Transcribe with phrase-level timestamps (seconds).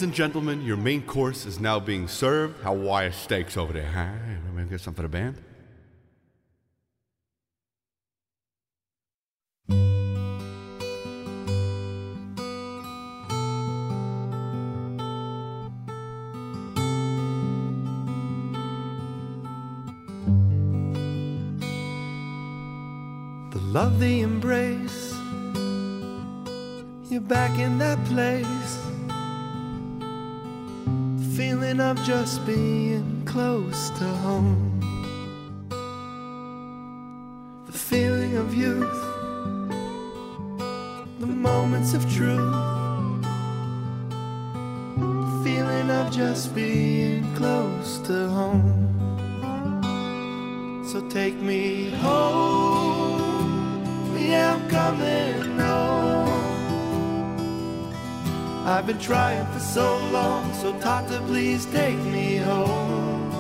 [0.02, 2.58] and gentlemen, your main course is now being served.
[2.64, 3.86] Hawaii steaks over there.
[3.86, 4.08] Huh?
[4.46, 5.38] Let me get some for the band.
[23.52, 25.14] The love, the embrace.
[27.12, 28.81] You're back in that place.
[31.36, 34.82] Feeling of just being close to home.
[37.68, 39.02] The feeling of youth.
[41.22, 42.54] The moments of truth.
[44.98, 48.90] The feeling of just being close to home.
[50.86, 53.22] So take me home.
[54.18, 56.01] Yeah, I'm coming home.
[58.64, 63.32] I've been trying for so long, so Tata, please take me home.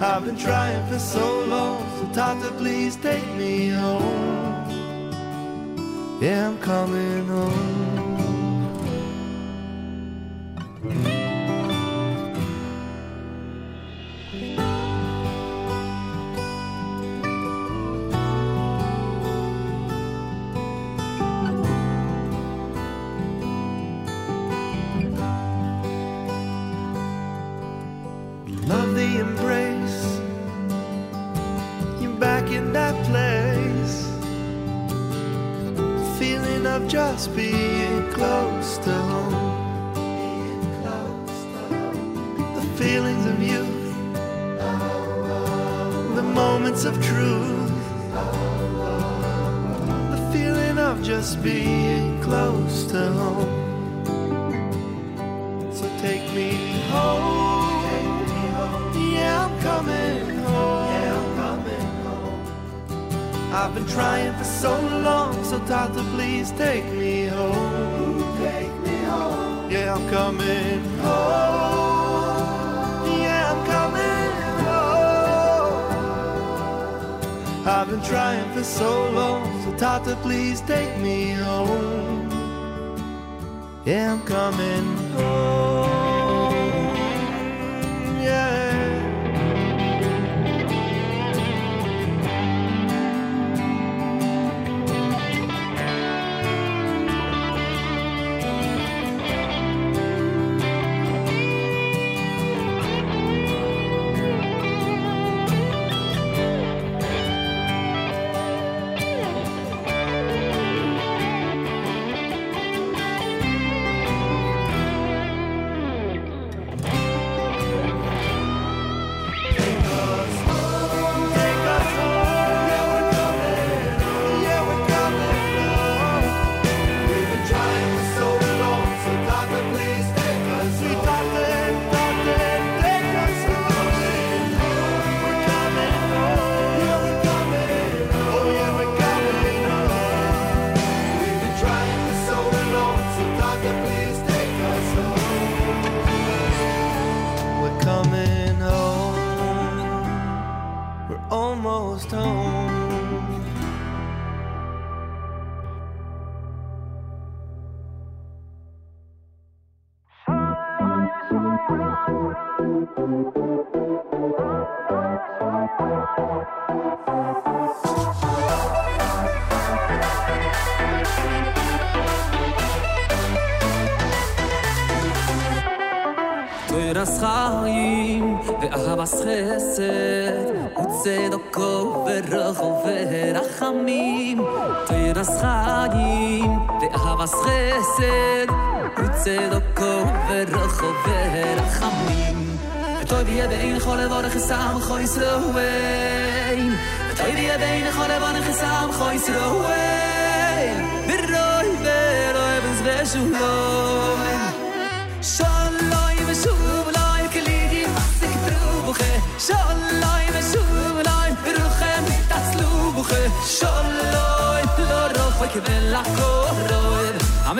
[0.00, 4.64] I've been trying for so long, so Tata, please take me home.
[6.22, 7.83] Yeah, I'm coming home.
[63.74, 68.22] I've been trying for so long, so Tata, please take me home.
[68.38, 69.68] Take me home.
[69.68, 72.38] Yeah, I'm coming home.
[73.18, 74.32] Yeah, I'm coming
[74.64, 75.82] home.
[77.66, 82.30] I've been trying for so long, so Tata, please take me home.
[83.84, 85.73] Yeah, I'm coming home.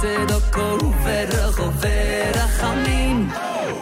[0.00, 0.66] se do ko
[1.04, 3.18] ver go ver a khamin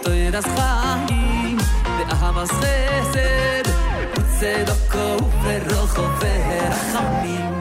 [0.03, 1.57] to iras khamin
[1.99, 2.77] de ahava se
[3.13, 3.29] se
[4.39, 5.07] se do ko
[5.45, 5.65] ver
[6.77, 7.53] a khamin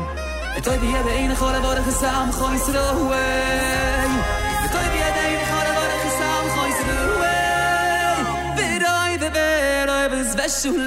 [0.57, 2.75] et oy die de enige gore vor is die de go is vir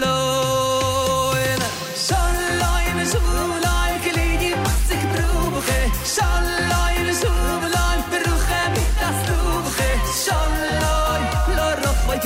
[0.00, 0.67] de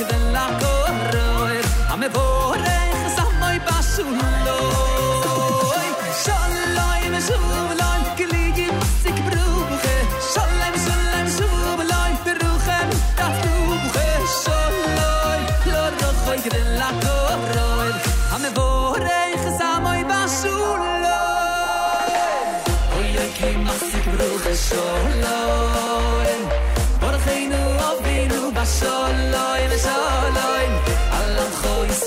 [0.07, 1.63] kvällar går rör
[3.55, 4.43] i basuloj
[6.23, 7.72] Shalom, shalom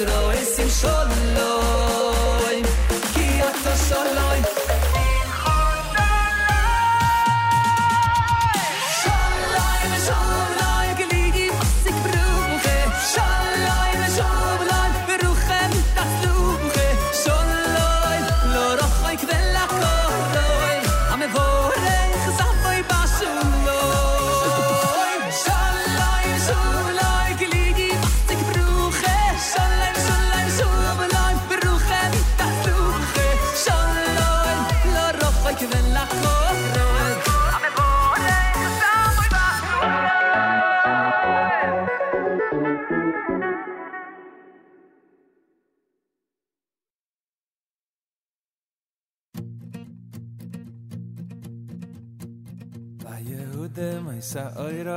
[0.05, 0.96] always seems so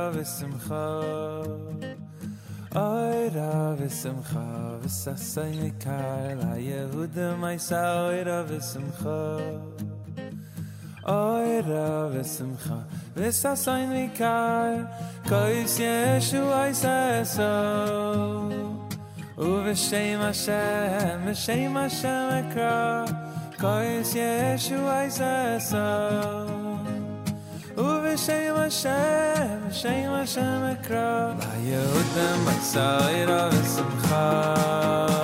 [0.00, 0.86] love hisem kha
[2.72, 4.46] I love hisem kha
[4.82, 9.20] vesasaynikele a jehud my soul I love hisem kha
[11.06, 12.78] I love hisem kha
[13.16, 14.88] vesasaynikele
[15.28, 17.52] koy yeshu I say sa
[19.36, 22.54] over shame myself shame myself
[24.14, 26.59] yeshu I say
[27.76, 31.36] Uwe shame a shame, shame a shame a crow.
[31.38, 32.88] Laya utam basa
[33.20, 34.24] ira vesimcha.
[34.26, 35.19] Laya utam basa ira.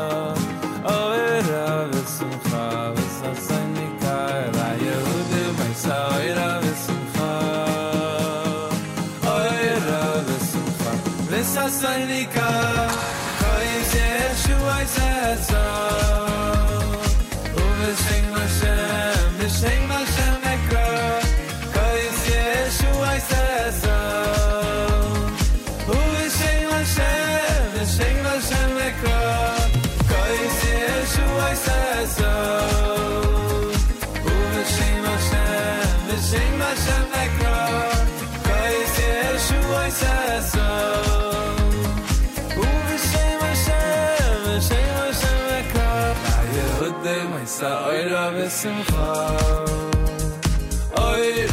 [48.46, 48.52] Oy,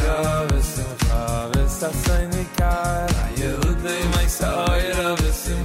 [0.04, 5.62] da bist du kha, bist das zayne kher, ey rote maysoyt of the sin.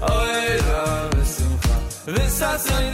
[0.00, 2.91] Oy, da bist du kha,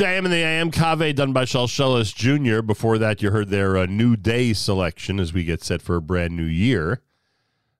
[0.00, 2.62] JM and the AM Cave done by Shalshelis Jr.
[2.62, 6.00] Before that, you heard their uh, New Day selection as we get set for a
[6.00, 7.02] brand new year.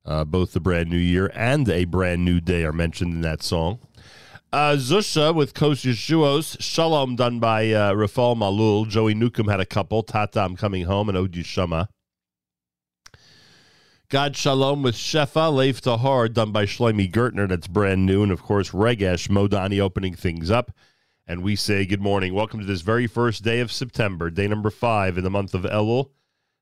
[0.05, 3.43] Uh, both the brand new year and a brand new day are mentioned in that
[3.43, 3.79] song.
[4.53, 8.87] Uh, Zusha with Kos Yeshuos, Shalom done by uh, Rafal Malul.
[8.87, 11.89] Joey Newcomb had a couple, Tatam coming home, and Odi Shama.
[14.11, 18.23] God Shalom with Shefa, Leif Tahar, done by Shlomi Gertner, that's brand new.
[18.23, 20.71] And of course, Regesh Modani opening things up.
[21.31, 22.35] And we say good morning.
[22.35, 25.63] Welcome to this very first day of September, day number five in the month of
[25.63, 26.11] Elul,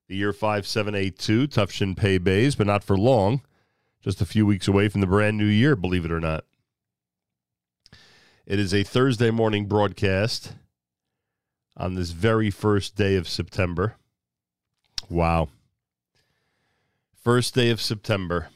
[0.09, 3.41] the year 5782, Tufshin Pay Bays, but not for long.
[4.03, 6.45] Just a few weeks away from the brand new year, believe it or not.
[8.45, 10.53] It is a Thursday morning broadcast
[11.75, 13.97] on this very first day of September.
[15.09, 15.49] Wow.
[17.25, 18.51] First day of September.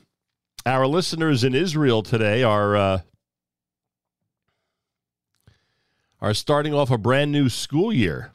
[0.66, 3.00] Our listeners in Israel today are uh,
[6.22, 8.32] are starting off a brand new school year.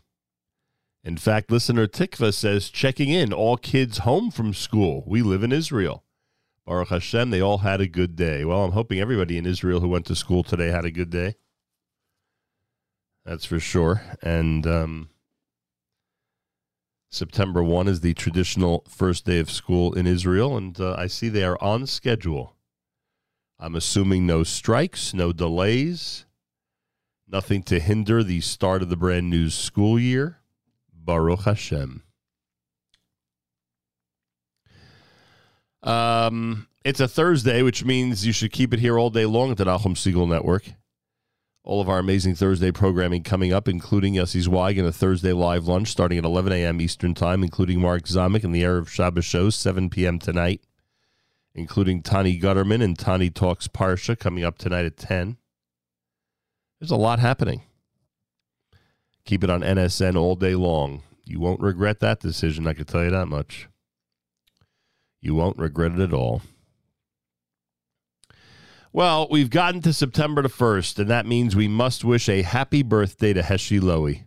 [1.06, 5.06] In fact, listener Tikva says checking in all kids home from school.
[5.08, 6.04] We live in Israel.
[6.66, 8.44] Baruch Hashem, they all had a good day.
[8.44, 11.36] Well, I'm hoping everybody in Israel who went to school today had a good day.
[13.24, 14.02] That's for sure.
[14.22, 15.10] And um,
[17.10, 21.30] September 1 is the traditional first day of school in Israel, and uh, I see
[21.30, 22.58] they are on schedule.
[23.58, 26.26] I'm assuming no strikes, no delays,
[27.28, 30.40] nothing to hinder the start of the brand new school year.
[30.94, 32.04] Baruch Hashem.
[35.84, 39.58] Um, it's a Thursday, which means you should keep it here all day long at
[39.58, 40.66] the Nachum Segal Network.
[41.64, 45.68] All of our amazing Thursday programming coming up, including Yossi Zweig and a Thursday live
[45.68, 46.82] lunch starting at 11 a.m.
[46.82, 50.20] Eastern Time, including Mark Zamek and the Erev Shabbos show, 7 p.m.
[50.20, 50.62] tonight,
[51.54, 55.38] including Tani Gutterman and Tani Talks Parsha coming up tonight at 10.
[56.80, 57.64] There's a lot happening.
[59.26, 61.04] Keep it on NSN all day long.
[61.26, 63.68] You won't regret that decision, I can tell you that much.
[65.20, 66.42] You won't regret it at all.
[68.94, 72.84] Well, we've gotten to September the 1st, and that means we must wish a happy
[72.84, 74.24] birthday to Heshi Lowy.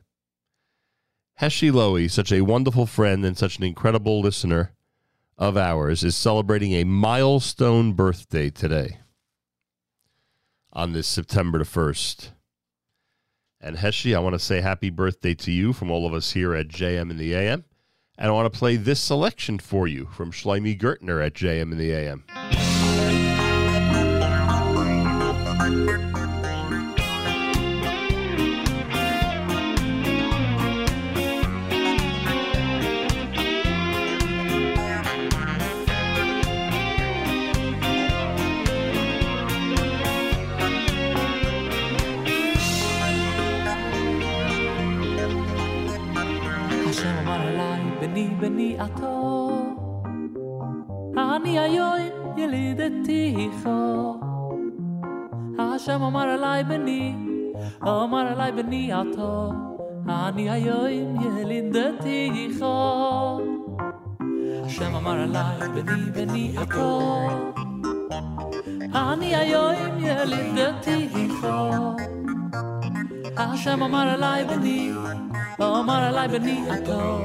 [1.41, 4.73] Heshi Lowy, such a wonderful friend and such an incredible listener
[5.39, 8.99] of ours, is celebrating a milestone birthday today
[10.73, 12.29] on this September the 1st.
[13.61, 16.55] And Heshi, I want to say happy birthday to you from all of us here
[16.55, 17.65] at JM in the AM.
[18.17, 21.79] And I want to play this selection for you from Shlomi Gertner at JM in
[21.79, 22.25] the AM.
[48.50, 49.50] בני בני עתו,
[51.18, 51.94] אני היום
[52.38, 53.70] ילידתיך.
[55.60, 57.16] השם אמר אליי, בני,
[57.84, 59.52] אמר אליי, בני עתו,
[60.10, 62.66] אני היום ילידתיך.
[64.66, 67.02] השם אמר אליי, בני בני עתו,
[68.96, 71.46] אני היום ילידתיך.
[73.37, 74.91] השם אמר עליי בני,
[75.61, 77.19] אמר עליי בני עתו,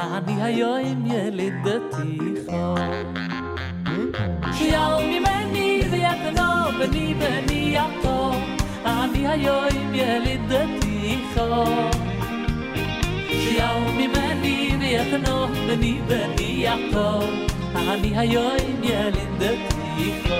[0.00, 2.52] אני היום ילידתיך.
[4.52, 8.30] שיער ממני ויתנו בני בני עתו,
[8.86, 11.40] אני היום ילידתיך.
[13.30, 17.20] שיער ממני ויתנו בני בני עתו,
[17.74, 20.32] אני היום ילידתיך.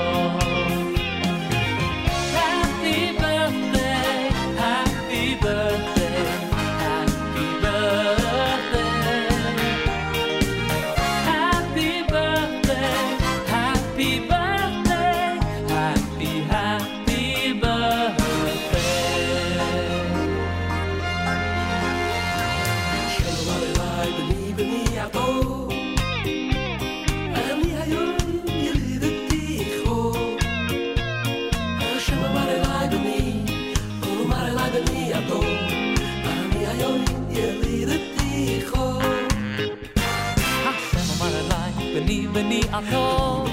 [42.66, 43.46] בני בני עתו,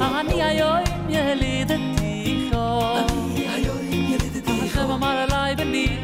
[0.00, 2.54] אני היום ילידתיך.
[2.54, 5.98] אני היום ילידתיך השם אמר אליי, בני,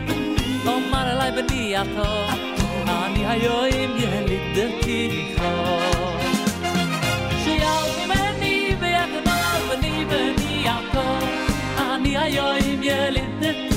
[0.66, 2.12] אמר אליי, בני עתו,
[2.88, 5.42] אני היום ילידתיך.
[7.44, 11.26] שיער ממני ויחדל בני בני עתו,
[11.94, 13.76] אני היום ילידתיך.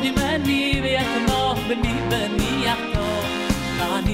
[0.00, 0.21] new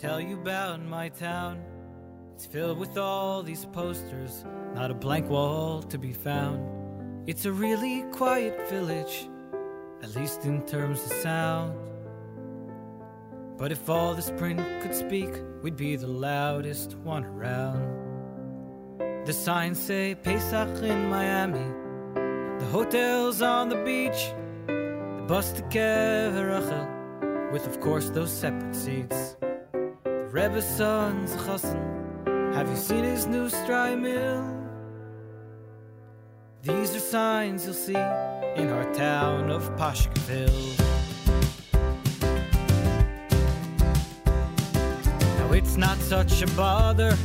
[0.00, 1.62] tell you about my town.
[2.34, 7.28] It's filled with all these posters, not a blank wall to be found.
[7.28, 9.28] It's a really quiet village,
[10.02, 11.78] at least in terms of sound.
[13.58, 15.28] But if all this print could speak,
[15.62, 17.84] we'd be the loudest one around.
[19.26, 21.68] The signs say Pesach in Miami,
[22.58, 24.32] the hotel's on the beach,
[24.66, 26.32] the bus to Kev
[27.52, 29.36] with, of course, those separate seats.
[30.32, 32.54] Rebbe's son's chassan.
[32.54, 34.64] Have you seen his new shtreimel?
[36.62, 40.78] These are signs you'll see in our town of Pashkville.
[45.38, 47.16] Now it's not such a bother,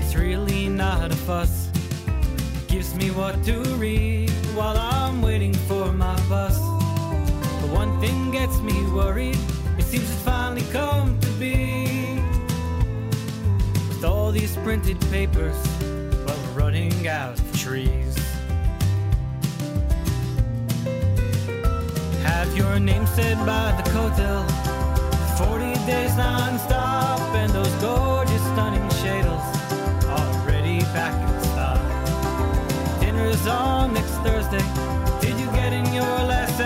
[0.00, 1.70] it's really not a fuss.
[2.06, 6.58] It gives me what to read while I'm waiting for my bus.
[6.58, 9.38] But one thing gets me worried,
[9.78, 11.31] it seems it's finally come to
[14.02, 15.56] with all these printed papers,
[16.26, 18.16] but we're running out of trees.
[22.24, 24.42] Have your name said by the hotel.
[25.38, 29.46] 40 days non-stop and those gorgeous stunning shadows.
[30.08, 33.00] already back in stock.
[33.00, 34.64] Dinner's on next Thursday.
[35.20, 36.58] Did you get in your last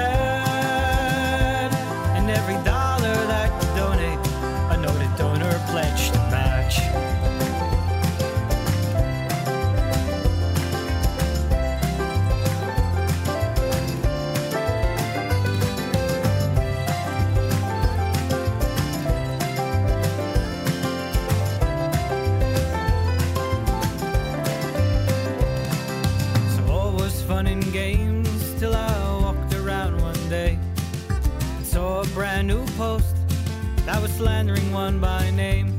[34.16, 35.78] slandering one by name.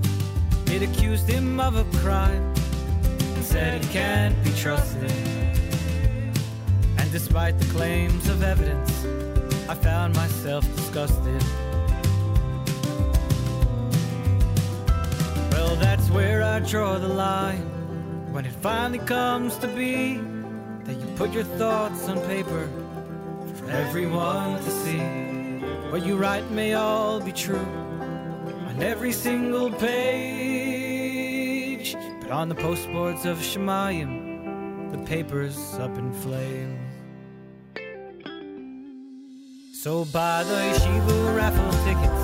[0.67, 2.53] It accused him of a crime
[3.33, 5.11] and said he can't be trusted.
[6.99, 8.91] And despite the claims of evidence,
[9.67, 11.41] I found myself disgusted.
[15.51, 17.65] Well, that's where I draw the line.
[18.31, 20.21] When it finally comes to be
[20.83, 22.69] that you put your thoughts on paper
[23.55, 24.99] for everyone to see.
[25.89, 27.86] What you write may all be true
[28.77, 30.77] on every single page.
[32.21, 36.77] But on the postboards of Shemayim, the paper's up in flames.
[39.73, 42.23] So buy the yeshiva raffle tickets,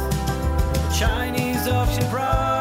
[0.77, 2.52] the Chinese auction prize,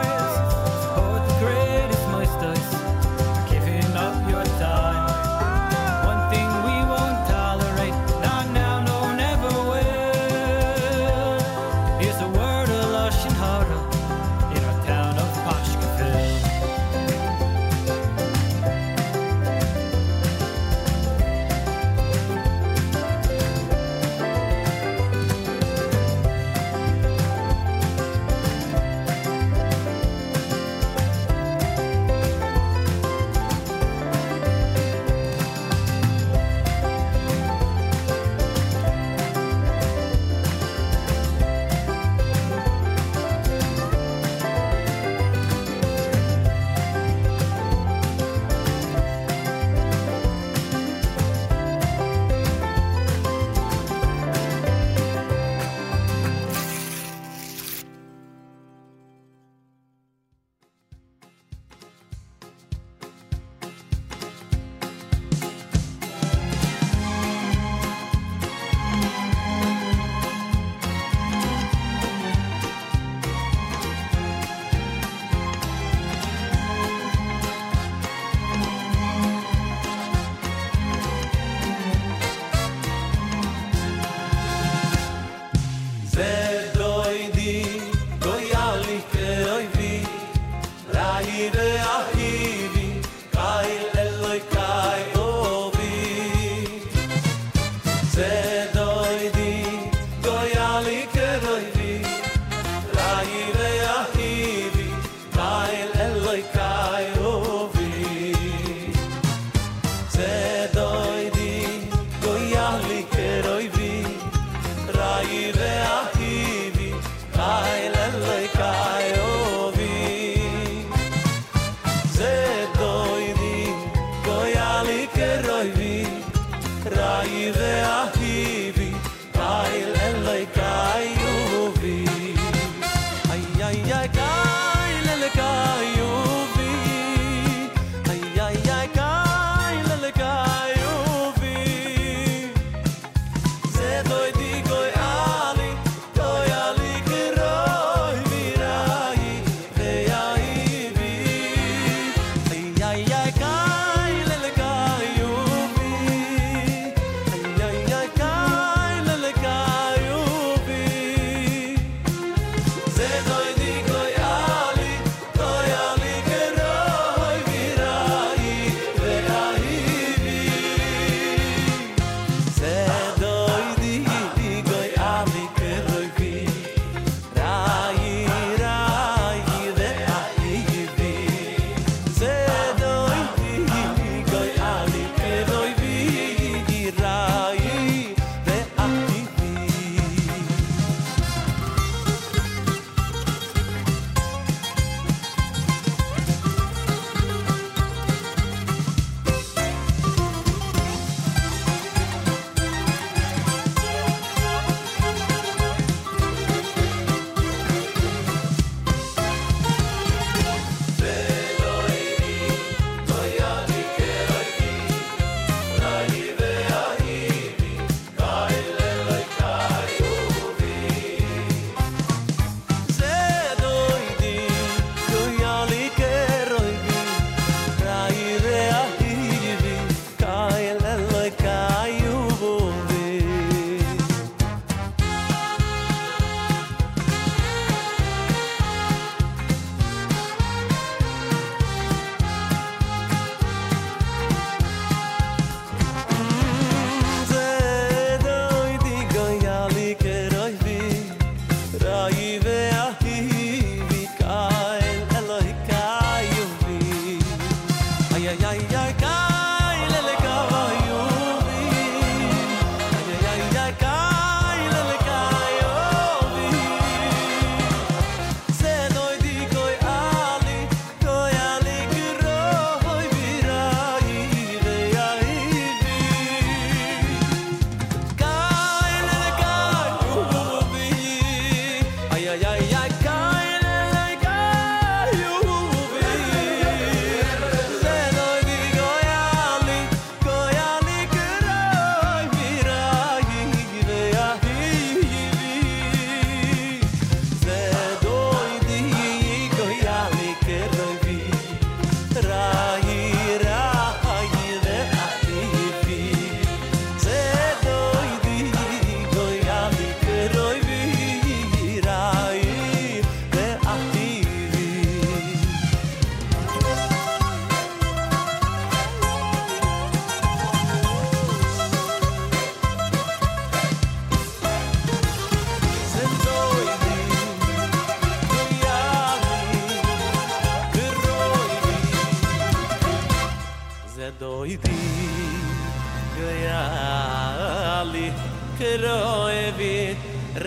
[338.77, 339.75] roe vi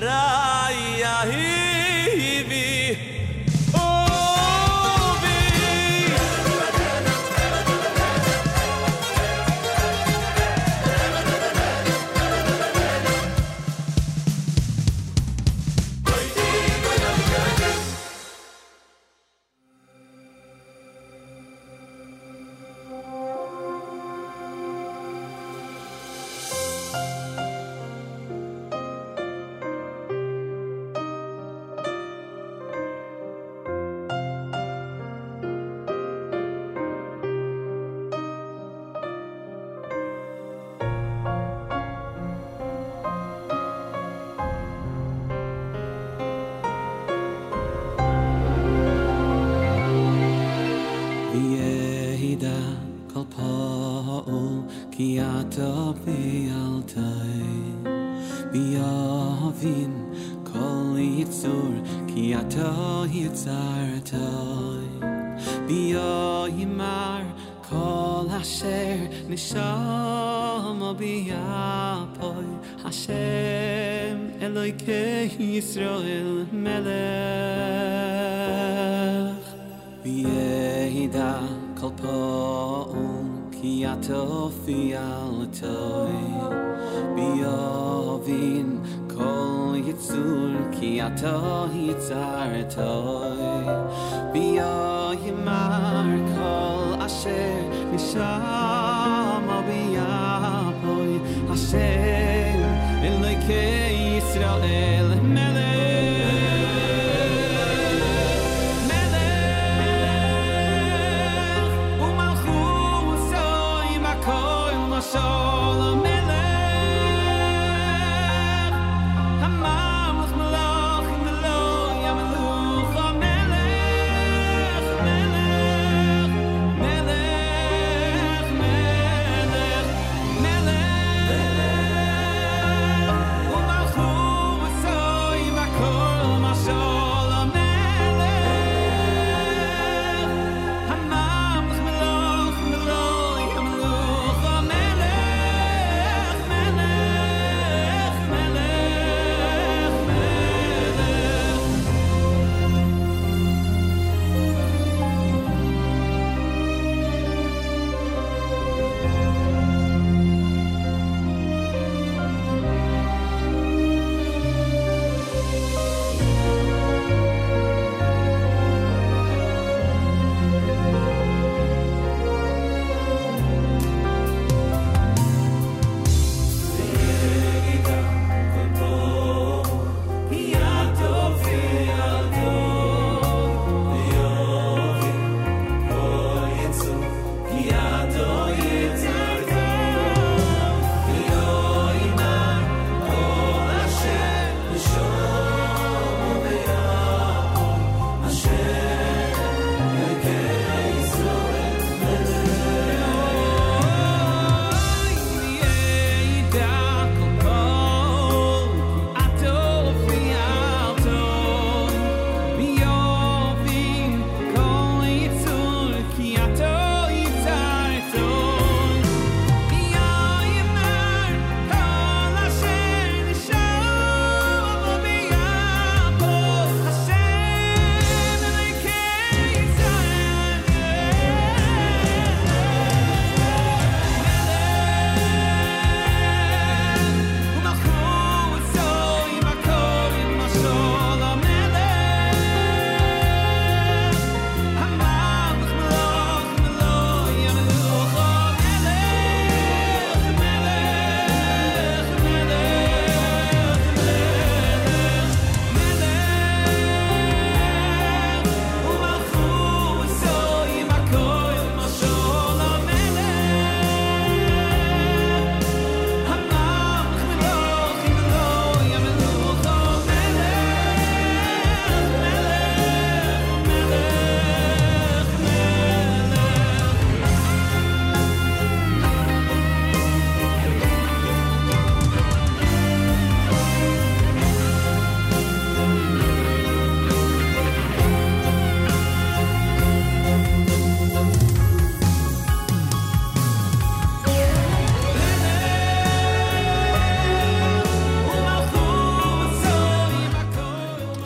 [0.02, 1.55] raya hi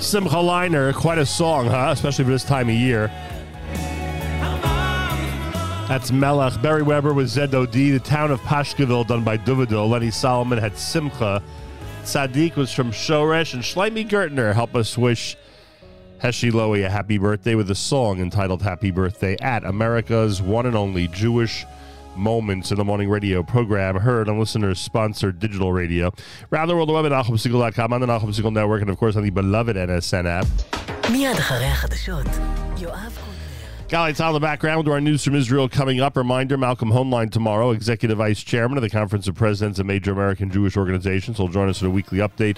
[0.09, 1.91] Simcha Leiner, quite a song, huh?
[1.91, 3.11] Especially for this time of year.
[5.87, 6.59] That's Melech.
[6.63, 7.71] Barry Weber with ZOD.
[7.71, 9.87] The town of Pashkeville done by Duvido.
[9.87, 11.43] Lenny Solomon had Simcha.
[12.05, 13.53] Sadiq was from Shoresh.
[13.53, 15.37] And Shlomi Gertner help us wish
[16.23, 20.75] Heshi Lowy a happy birthday with a song entitled Happy Birthday at America's one and
[20.75, 21.67] only Jewish
[22.15, 26.11] moments in the morning radio program heard on listeners sponsored digital radio.
[26.51, 29.23] Around the world, the web at NachumSegal.com, on the Nachum Network, and of course on
[29.23, 30.47] the beloved NSN app.
[33.89, 36.15] guys out of the background to our news from Israel coming up.
[36.15, 40.51] Reminder Malcolm Hoenlein tomorrow, Executive Vice Chairman of the Conference of Presidents of Major American
[40.51, 42.57] Jewish Organizations, will join us in a weekly update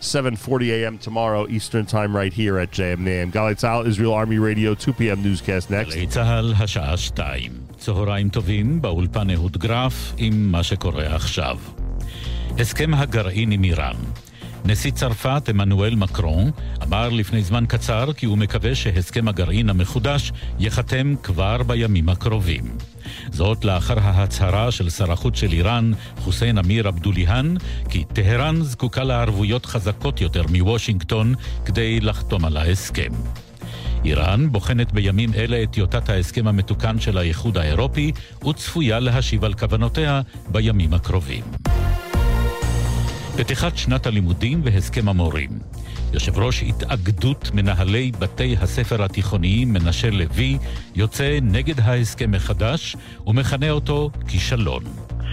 [0.00, 0.98] 7:40 a.m.
[0.98, 3.32] tomorrow Eastern Time, right here at JMNAM.
[3.32, 5.22] Gali Tzal, Israel Army Radio, 2 p.m.
[5.22, 5.94] newscast next.
[5.94, 7.52] גלי צה"ל, השעה שתיים.
[7.78, 11.58] צהריים טובים, באולפן אהוד גרף עם מה שקורה עכשיו.
[12.58, 13.96] הסכם הגרעין עם איראן.
[14.64, 16.50] נשיא צרפת עמנואל מקרון
[16.82, 22.64] אמר לפני זמן קצר כי הוא מקווה שהסכם הגרעין המחודש ייחתם כבר בימים הקרובים.
[23.32, 27.56] זאת לאחר ההצהרה של שר החוץ של איראן, חוסיין אמיר אבדוליהן,
[27.88, 33.12] כי טהרן זקוקה לערבויות חזקות יותר מוושינגטון כדי לחתום על ההסכם.
[34.04, 38.12] איראן בוחנת בימים אלה את טיוטת ההסכם המתוקן של האיחוד האירופי
[38.48, 41.44] וצפויה להשיב על כוונותיה בימים הקרובים.
[43.36, 45.50] פתיחת שנת הלימודים והסכם המורים.
[46.12, 50.58] יושב ראש התאגדות מנהלי בתי הספר התיכוניים מנשה לוי
[50.94, 52.96] יוצא נגד ההסכם מחדש
[53.26, 54.84] ומכנה אותו כישלון.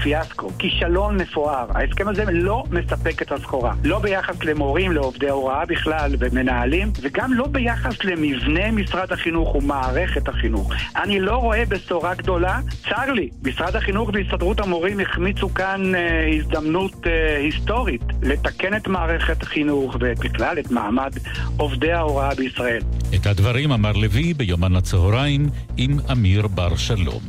[0.04, 1.66] פיאסקו, כישלון מפואר.
[1.70, 3.74] ההסכם הזה לא מספק את הסחורה.
[3.84, 10.74] לא ביחס למורים, לעובדי הוראה בכלל ומנהלים, וגם לא ביחס למבנה משרד החינוך ומערכת החינוך.
[10.96, 12.60] אני לא רואה בשורה גדולה.
[12.90, 19.44] צר לי, משרד החינוך והסתדרות המורים החמיצו כאן אה, הזדמנות אה, היסטורית לתקן את מערכת
[19.44, 21.12] החינוך ובכלל את מעמד
[21.58, 22.82] עובדי ההוראה בישראל.
[23.16, 27.22] את הדברים אמר לוי ביומן הצהריים עם אמיר בר שלום.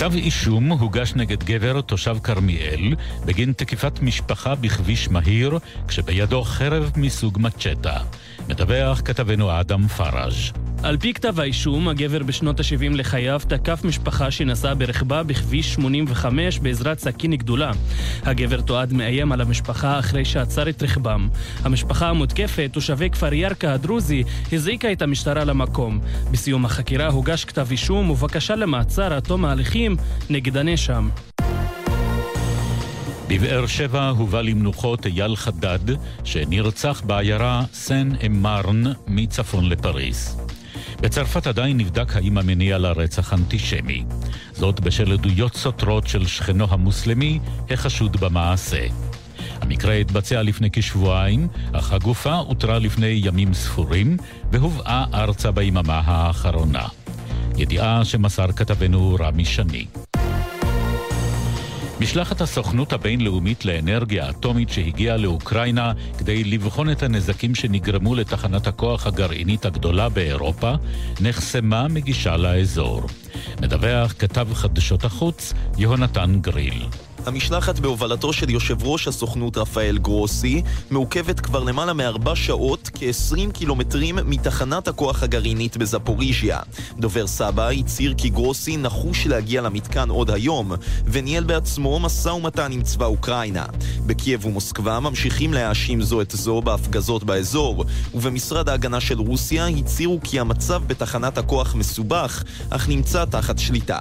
[0.00, 2.94] כתב אישום הוגש נגד גבר תושב כרמיאל
[3.24, 7.96] בגין תקיפת משפחה בכביש מהיר כשבידו חרב מסוג מצ'טה.
[8.48, 10.52] מדווח כתבנו אדם פראז'.
[10.82, 16.98] על פי כתב האישום, הגבר בשנות ה-70 לחייו תקף משפחה שנסעה ברכבה בכביש 85 בעזרת
[16.98, 17.70] סכין גדולה.
[18.22, 21.28] הגבר תועד מאיים על המשפחה אחרי שעצר את רכבם.
[21.64, 24.22] המשפחה המותקפת, תושבי כפר ירכא הדרוזי,
[24.52, 26.00] הזעיקה את המשטרה למקום.
[26.30, 29.89] בסיום החקירה הוגש כתב אישום ובקשה למעצר עד תום ההליכים
[30.30, 31.08] נגד הנאשם.
[33.28, 40.36] בבאר שבע הובא למנוחות אייל חדד, שנרצח בעיירה סן אמרן מצפון לפריס.
[41.00, 44.04] בצרפת עדיין נבדק האם המניע לרצח אנטישמי.
[44.52, 47.38] זאת בשל עדויות סותרות של שכנו המוסלמי,
[47.70, 48.86] החשוד במעשה.
[49.60, 54.16] המקרה התבצע לפני כשבועיים, אך הגופה אותרה לפני ימים ספורים,
[54.52, 56.99] והובאה ארצה ביממה האחרונה.
[57.56, 59.86] ידיעה שמסר כתבנו רמי שני.
[62.00, 69.64] משלחת הסוכנות הבינלאומית לאנרגיה אטומית שהגיעה לאוקראינה כדי לבחון את הנזקים שנגרמו לתחנת הכוח הגרעינית
[69.64, 70.74] הגדולה באירופה,
[71.20, 73.02] נחסמה מגישה לאזור.
[73.60, 76.86] מדווח כתב חדשות החוץ יהונתן גריל.
[77.26, 84.18] המשלחת בהובלתו של יושב ראש הסוכנות רפאל גרוסי מעוכבת כבר למעלה מארבע שעות כ-20 קילומטרים
[84.24, 86.60] מתחנת הכוח הגרעינית בזפוריז'יה.
[86.98, 90.72] דובר סבא הצהיר כי גרוסי נחוש להגיע למתקן עוד היום,
[91.04, 93.64] וניהל בעצמו משא ומתן עם צבא אוקראינה.
[94.06, 100.40] בקייב ומוסקבה ממשיכים להאשים זו את זו בהפגזות באזור, ובמשרד ההגנה של רוסיה הצהירו כי
[100.40, 103.98] המצב בתחנת הכוח מסובך, אך נמצא תחת שליטה.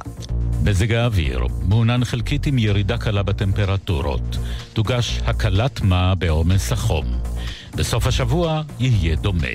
[0.64, 4.38] מזג האוויר מעונן חלקית עם ירידה קלה בטמפרטורות.
[4.74, 7.06] תוגש הקלת מה בעומס החום.
[7.76, 9.48] בסוף השבוע יהיה דומה.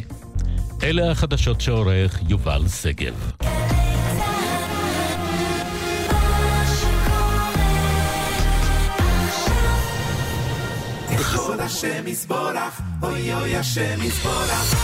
[0.83, 3.31] אלה החדשות שעורך יובל שגב.
[11.65, 14.75] השם יסבורך, אוי אוי השם יסבורך.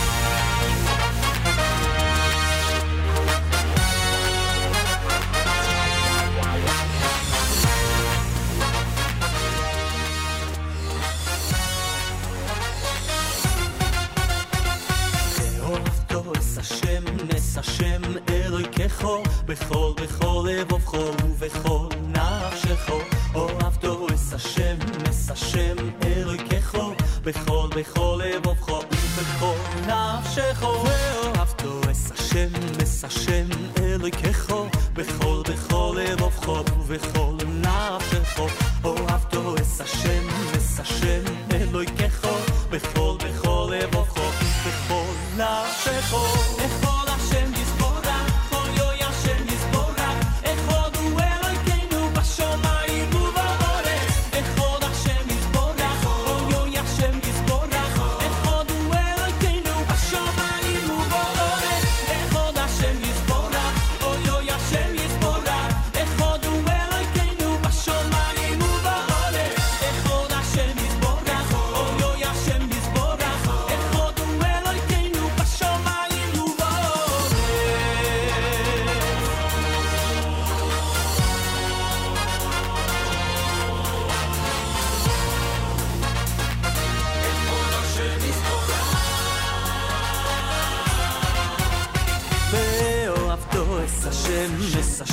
[19.01, 22.89] בכור, בכור, בכור לב ובכור ובכור נפשך.
[23.35, 24.77] אוהבתו אס השם,
[25.09, 25.75] אס השם
[26.05, 26.75] אלוהיכך.
[27.23, 28.83] בכור, בכור לב ובכור
[29.15, 29.55] ובכור
[29.87, 30.63] נפשך.
[30.63, 32.47] ואוהבתו אס השם,
[32.83, 33.45] אס השם
[33.79, 34.53] אלוהיכך.
[34.93, 38.39] בכור, בכור לב ובכור ובכור נפשך.
[38.83, 40.27] אוהבתו אס השם,
[40.57, 41.20] אס השם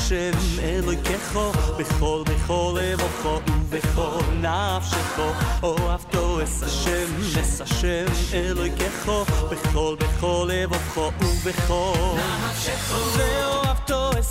[0.09, 1.39] השם אלוקיך,
[1.79, 5.21] בכל בכל לבוכו ובכל נפשך,
[5.63, 8.05] אוהבתו אס השם, אס השם
[8.35, 9.11] אלוקיך,
[9.51, 12.88] בכל בכל לבוכו ובכל נפשך.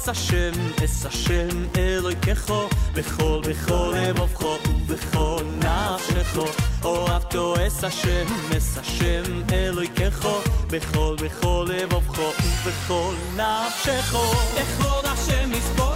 [0.07, 0.51] עץ השם,
[0.83, 1.47] עץ השם
[1.77, 6.45] אלוהיכךו, בכל בכל לבבכו ובכל נפשךו.
[6.83, 8.25] אוהבתו עץ השם,
[8.55, 9.23] עץ השם
[9.53, 12.31] אלוהיכךו, בכל בכל לבבכו
[12.65, 14.23] ובכל נפשךו.
[14.57, 15.86] לכבוד השם יסבור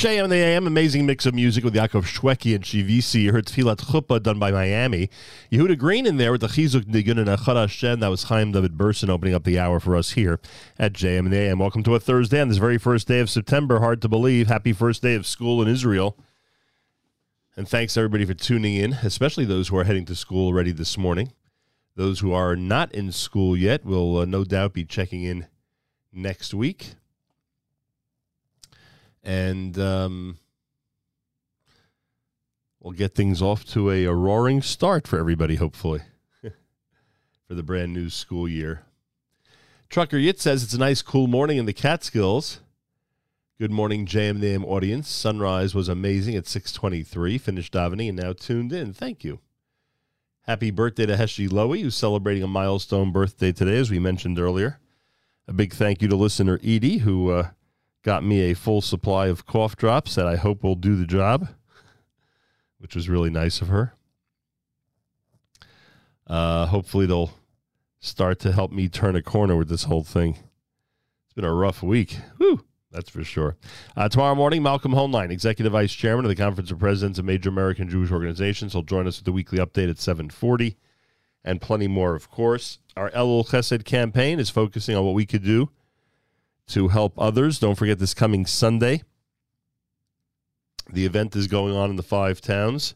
[0.00, 3.20] JM and the AM, amazing mix of music with Yaakov Shwekey and Shivisi.
[3.20, 5.10] You heard Tfilat Chuppah done by Miami.
[5.52, 8.00] Yehuda Green in there with the Chizuk Nigun and Echad Hashem.
[8.00, 10.40] That was Chaim David Burson opening up the hour for us here
[10.78, 11.58] at JM and the AM.
[11.58, 13.80] Welcome to a Thursday on this very first day of September.
[13.80, 14.46] Hard to believe.
[14.46, 16.16] Happy first day of school in Israel.
[17.54, 20.96] And thanks everybody for tuning in, especially those who are heading to school already this
[20.96, 21.32] morning.
[21.94, 25.46] Those who are not in school yet will uh, no doubt be checking in
[26.10, 26.94] next week.
[29.22, 30.38] And um,
[32.80, 36.00] we'll get things off to a, a roaring start for everybody, hopefully,
[36.42, 38.82] for the brand new school year.
[39.88, 42.60] Trucker Yit says it's a nice, cool morning in the Catskills.
[43.58, 45.08] Good morning, JM in the AM audience.
[45.08, 47.36] Sunrise was amazing at 623.
[47.36, 48.94] Finished davening and now tuned in.
[48.94, 49.40] Thank you.
[50.42, 54.78] Happy birthday to Heshi Lowy, who's celebrating a milestone birthday today, as we mentioned earlier.
[55.46, 57.50] A big thank you to listener Edie, who uh,
[58.02, 61.48] got me a full supply of cough drops that I hope will do the job,
[62.78, 63.94] which was really nice of her.
[66.26, 67.32] Uh, hopefully, they'll
[67.98, 70.38] start to help me turn a corner with this whole thing.
[71.24, 72.16] It's been a rough week.
[72.38, 73.56] Whew, that's for sure.
[73.96, 77.48] Uh, tomorrow morning, Malcolm Hoenlein, Executive Vice Chairman of the Conference of Presidents of Major
[77.48, 80.76] American Jewish Organizations, will join us with the weekly update at 740
[81.44, 82.78] and plenty more, of course.
[82.96, 85.70] Our Elul Chesed campaign is focusing on what we could do
[86.70, 87.58] to help others.
[87.58, 89.02] Don't forget this coming Sunday.
[90.92, 92.94] The event is going on in the five towns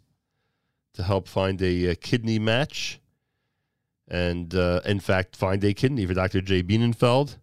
[0.94, 3.00] to help find a, uh kidney match
[4.08, 6.40] and, uh, in fact, find a kidney for Dr.
[6.40, 7.38] Jay Bienenfeld,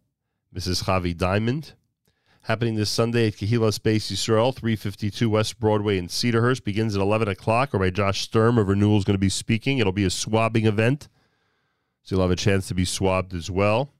[0.55, 0.83] Mrs.
[0.83, 1.73] Javi Diamond.
[2.45, 6.63] Happening this Sunday at Kahila Space Yisrael, 352 West Broadway in Cedarhurst.
[6.63, 7.73] Begins at 11 o'clock.
[7.73, 9.77] Rabbi Josh Sturm of Renewal is going to be speaking.
[9.77, 11.07] It'll be a swabbing event,
[12.01, 13.91] so you'll have a chance to be swabbed as well.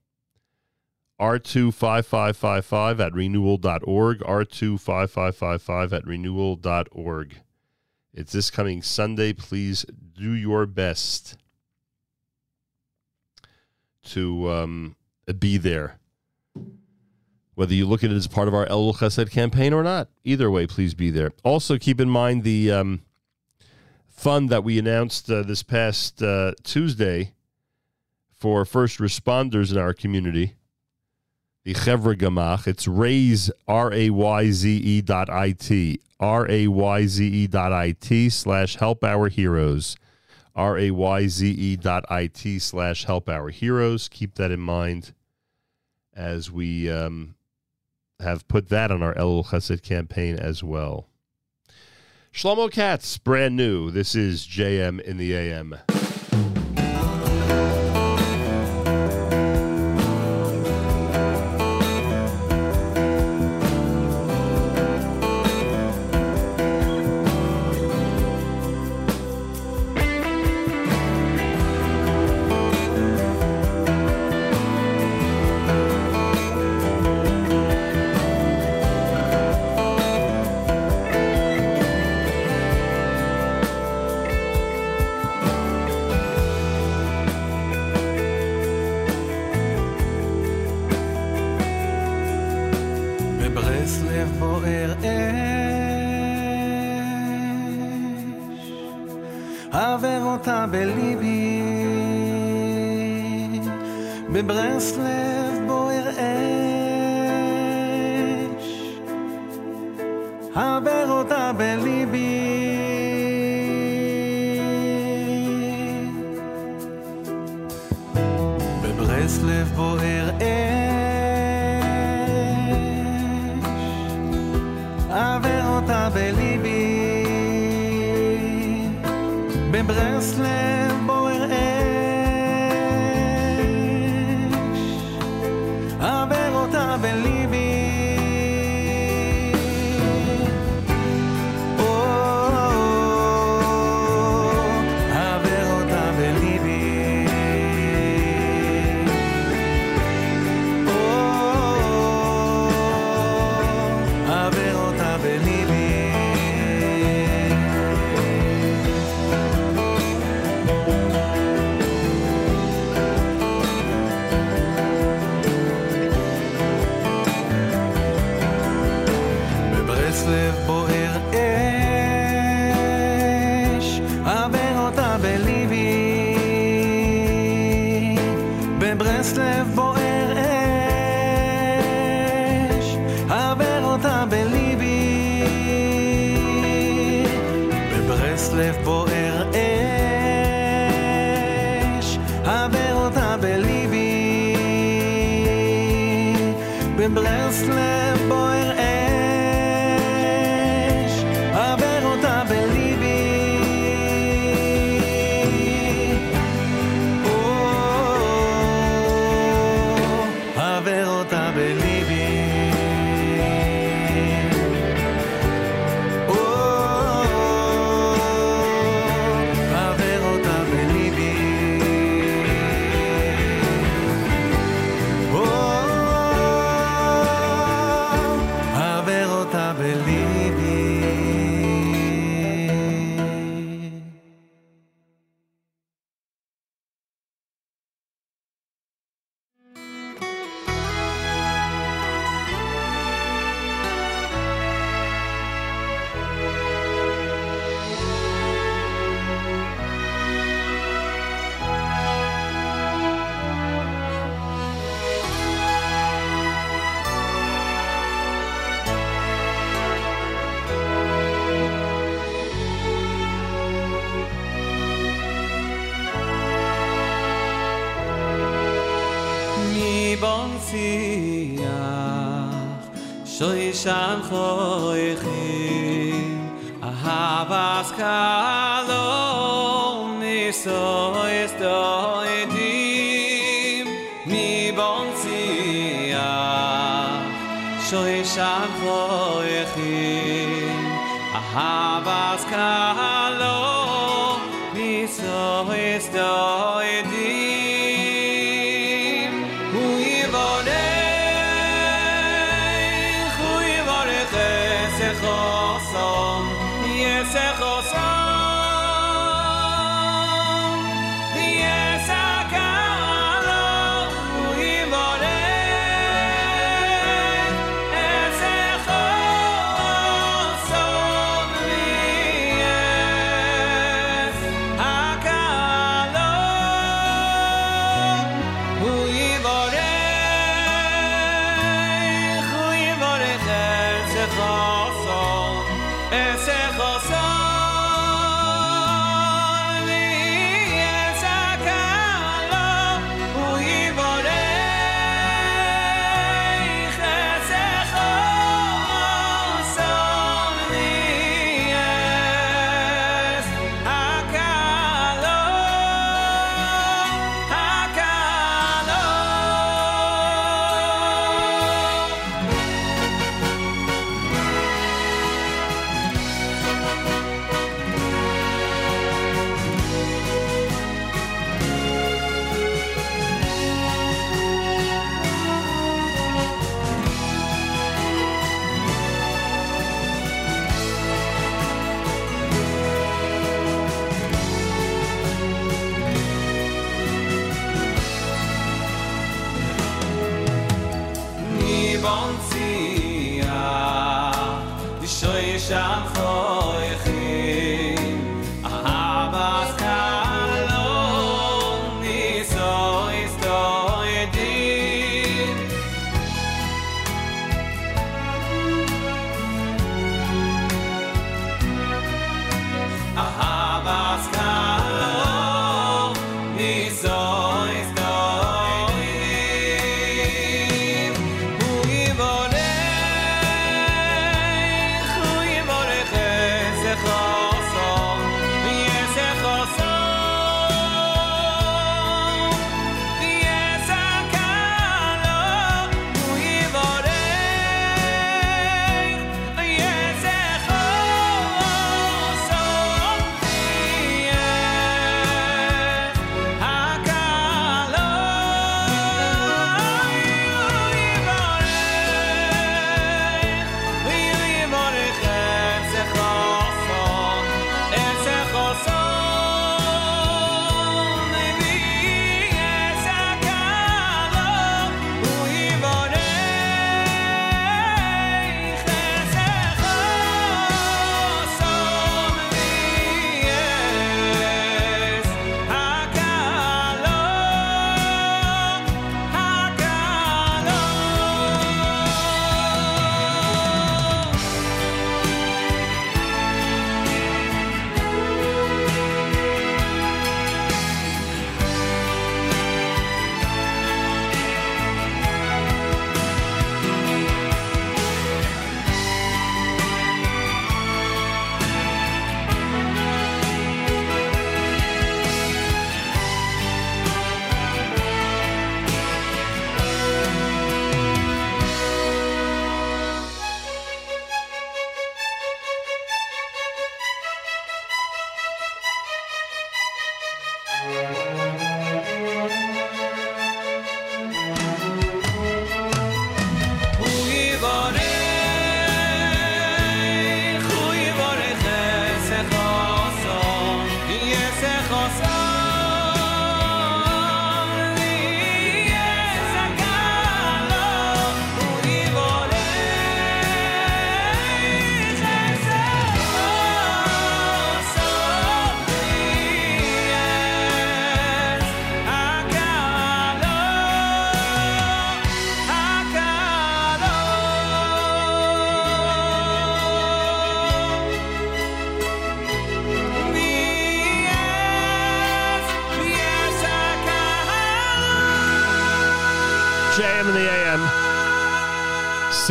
[1.22, 4.20] R25555 at renewal.org.
[4.20, 7.36] R25555 at renewal.org.
[8.14, 9.32] It's this coming Sunday.
[9.32, 11.38] Please do your best
[14.04, 14.96] to um,
[15.40, 16.00] be there.
[17.54, 20.50] Whether you look at it as part of our Elul Chesed campaign or not, either
[20.50, 21.32] way, please be there.
[21.44, 23.04] Also, keep in mind the um,
[24.08, 27.34] fund that we announced uh, this past uh, Tuesday
[28.34, 30.56] for first responders in our community,
[31.64, 32.68] the Chevra Gamach.
[32.68, 37.48] It's raise, R A Y Z E dot I T, R A Y Z E
[37.48, 39.96] dot I T slash help our heroes.
[40.56, 44.08] R A Y Z E dot I T slash help our heroes.
[44.10, 45.14] Keep that in mind
[46.14, 47.36] as we um,
[48.20, 51.08] have put that on our Elul Chesed campaign as well.
[52.34, 53.92] Shlomo Katz, brand new.
[53.92, 55.76] This is JM in the AM.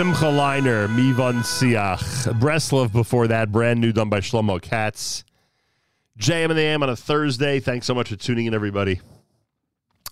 [0.00, 2.32] Simcha Leiner, Mivon Siach.
[2.40, 5.24] Breslov before that, brand new done by Shlomo Katz.
[6.18, 7.60] JM in the AM on a Thursday.
[7.60, 9.02] Thanks so much for tuning in, everybody.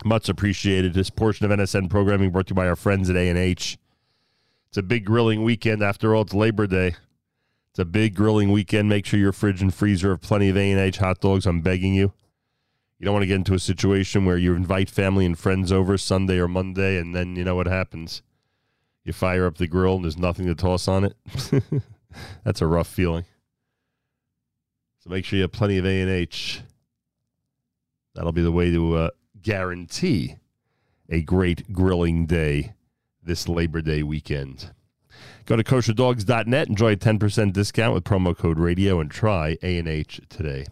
[0.05, 0.93] Much appreciated.
[0.93, 3.79] This portion of NSN programming brought to you by our friends at A&H.
[4.69, 5.83] It's a big grilling weekend.
[5.83, 6.89] After all, it's Labor Day.
[7.71, 8.91] It's a big grilling weekend.
[8.91, 11.47] Make sure your fridge and freezer have plenty of A&H hot dogs.
[11.47, 12.13] I'm begging you.
[12.99, 15.97] You don't want to get into a situation where you invite family and friends over
[15.97, 18.21] Sunday or Monday, and then you know what happens.
[19.09, 21.17] You fire up the grill and there's nothing to toss on it.
[22.45, 23.25] That's a rough feeling.
[24.99, 26.61] So make sure you have plenty of A&H.
[28.15, 29.11] That'll be the way to uh,
[29.41, 30.37] guarantee
[31.09, 32.75] a great grilling day
[33.23, 34.73] this Labor Day weekend.
[35.47, 40.67] Go to kosherdogs.net, enjoy a 10% discount with promo code radio, and try A&H today.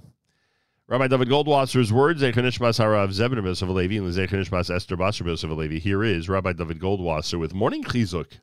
[0.89, 5.27] Rabbi David Goldwasser's words, Zecher Nishmas Harav Zebner Yosef Alevi, and Zecher Nishmas Esther Basar
[5.27, 5.81] Yosef Alevi.
[5.81, 8.39] Here is Rabbi David Goldwasser with Morning Chizuk.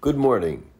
[0.00, 0.70] Good morning.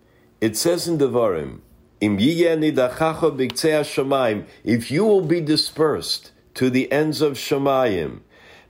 [0.41, 1.59] It says in Devarim,
[2.01, 8.21] Im hashamayim, if you will be dispersed to the ends of Shamayim,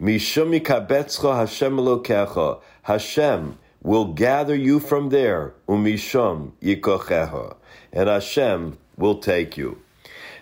[0.01, 7.57] mishum yikabetzcha Hashem elokecha, Hashem will gather you from there, umishum yikochecha,
[7.93, 9.84] and Hashem will take you.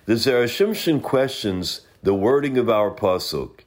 [0.04, 3.60] The Zera Shimshon questions the wording of our pasuk.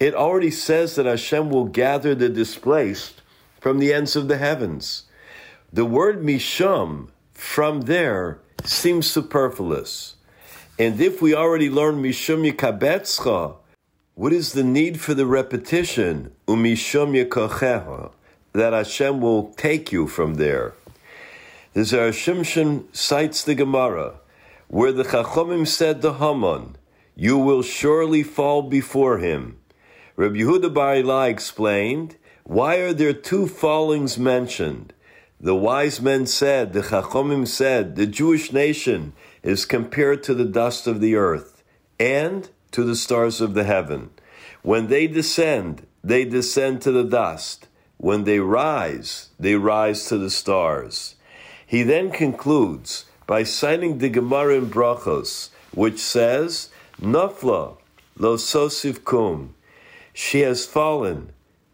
[0.00, 3.20] It already says that Hashem will gather the displaced
[3.60, 5.02] from the ends of the heavens.
[5.70, 10.14] The word misham from there seems superfluous.
[10.78, 13.56] And if we already learned mishum yikabetzcha,
[14.14, 18.12] what is the need for the repetition umishum yikochecha
[18.54, 20.72] that Hashem will take you from there?
[21.74, 24.14] The Zera Shimshon cites the Gemara
[24.68, 26.76] where the Chachomim said to Haman,
[27.14, 29.58] "You will surely fall before him."
[30.16, 34.92] Rabbi Yehuda Bar Ilai explained, "Why are there two fallings mentioned?"
[35.40, 39.12] The wise men said, the Chachomim said, the Jewish nation
[39.42, 41.62] is compared to the dust of the earth
[42.00, 44.10] and to the stars of the heaven.
[44.62, 47.68] When they descend, they descend to the dust.
[47.98, 51.16] When they rise, they rise to the stars.
[51.66, 56.70] He then concludes by citing the Gemara in Brachos, which says,
[57.00, 57.76] Nafla
[58.18, 59.54] lo sosiv kum.
[60.12, 61.32] She has fallen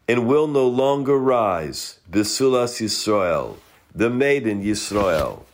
[0.09, 2.01] and will no longer rise.
[2.11, 3.57] Besulas Yisrael,
[3.95, 5.45] the maiden Yisrael.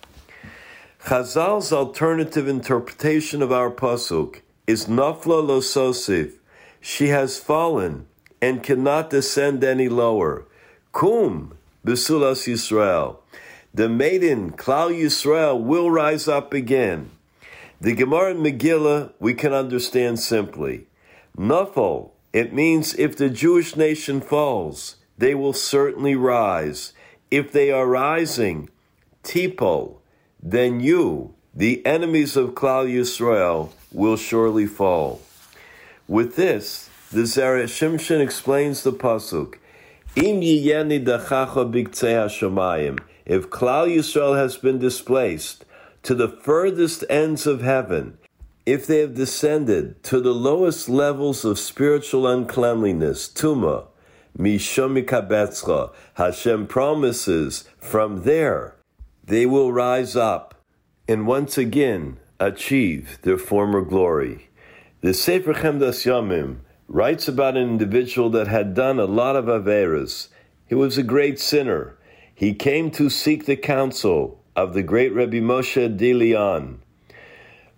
[1.04, 6.32] Chazal's alternative interpretation of our pasuk is Nafla lo sosiv.
[6.80, 8.06] She has fallen
[8.40, 10.46] and cannot descend any lower.
[10.92, 11.56] Kum
[11.86, 13.17] Besulas Yisrael.
[13.78, 17.12] The maiden Klal Yisrael will rise up again.
[17.80, 20.88] The Gemara in Megillah we can understand simply.
[21.38, 26.92] Nafal, it means if the Jewish nation falls, they will certainly rise.
[27.30, 28.68] If they are rising,
[29.22, 29.98] Tipol,
[30.42, 35.20] then you, the enemies of Klal Yisrael, will surely fall.
[36.08, 39.54] With this, the Zera Shimshon explains the pasuk.
[40.16, 40.42] Im.
[43.28, 45.66] If Klal Yisrael has been displaced
[46.02, 48.16] to the furthest ends of heaven,
[48.64, 53.88] if they have descended to the lowest levels of spiritual uncleanliness, tuma,
[54.38, 58.76] mishomikabetzcha, Hashem promises from there
[59.22, 60.64] they will rise up
[61.06, 64.48] and once again achieve their former glory.
[65.02, 70.28] The Sefer Chemdas Yomim writes about an individual that had done a lot of averas.
[70.66, 71.97] He was a great sinner.
[72.38, 76.76] He came to seek the counsel of the great Rebbe Moshe Dilian.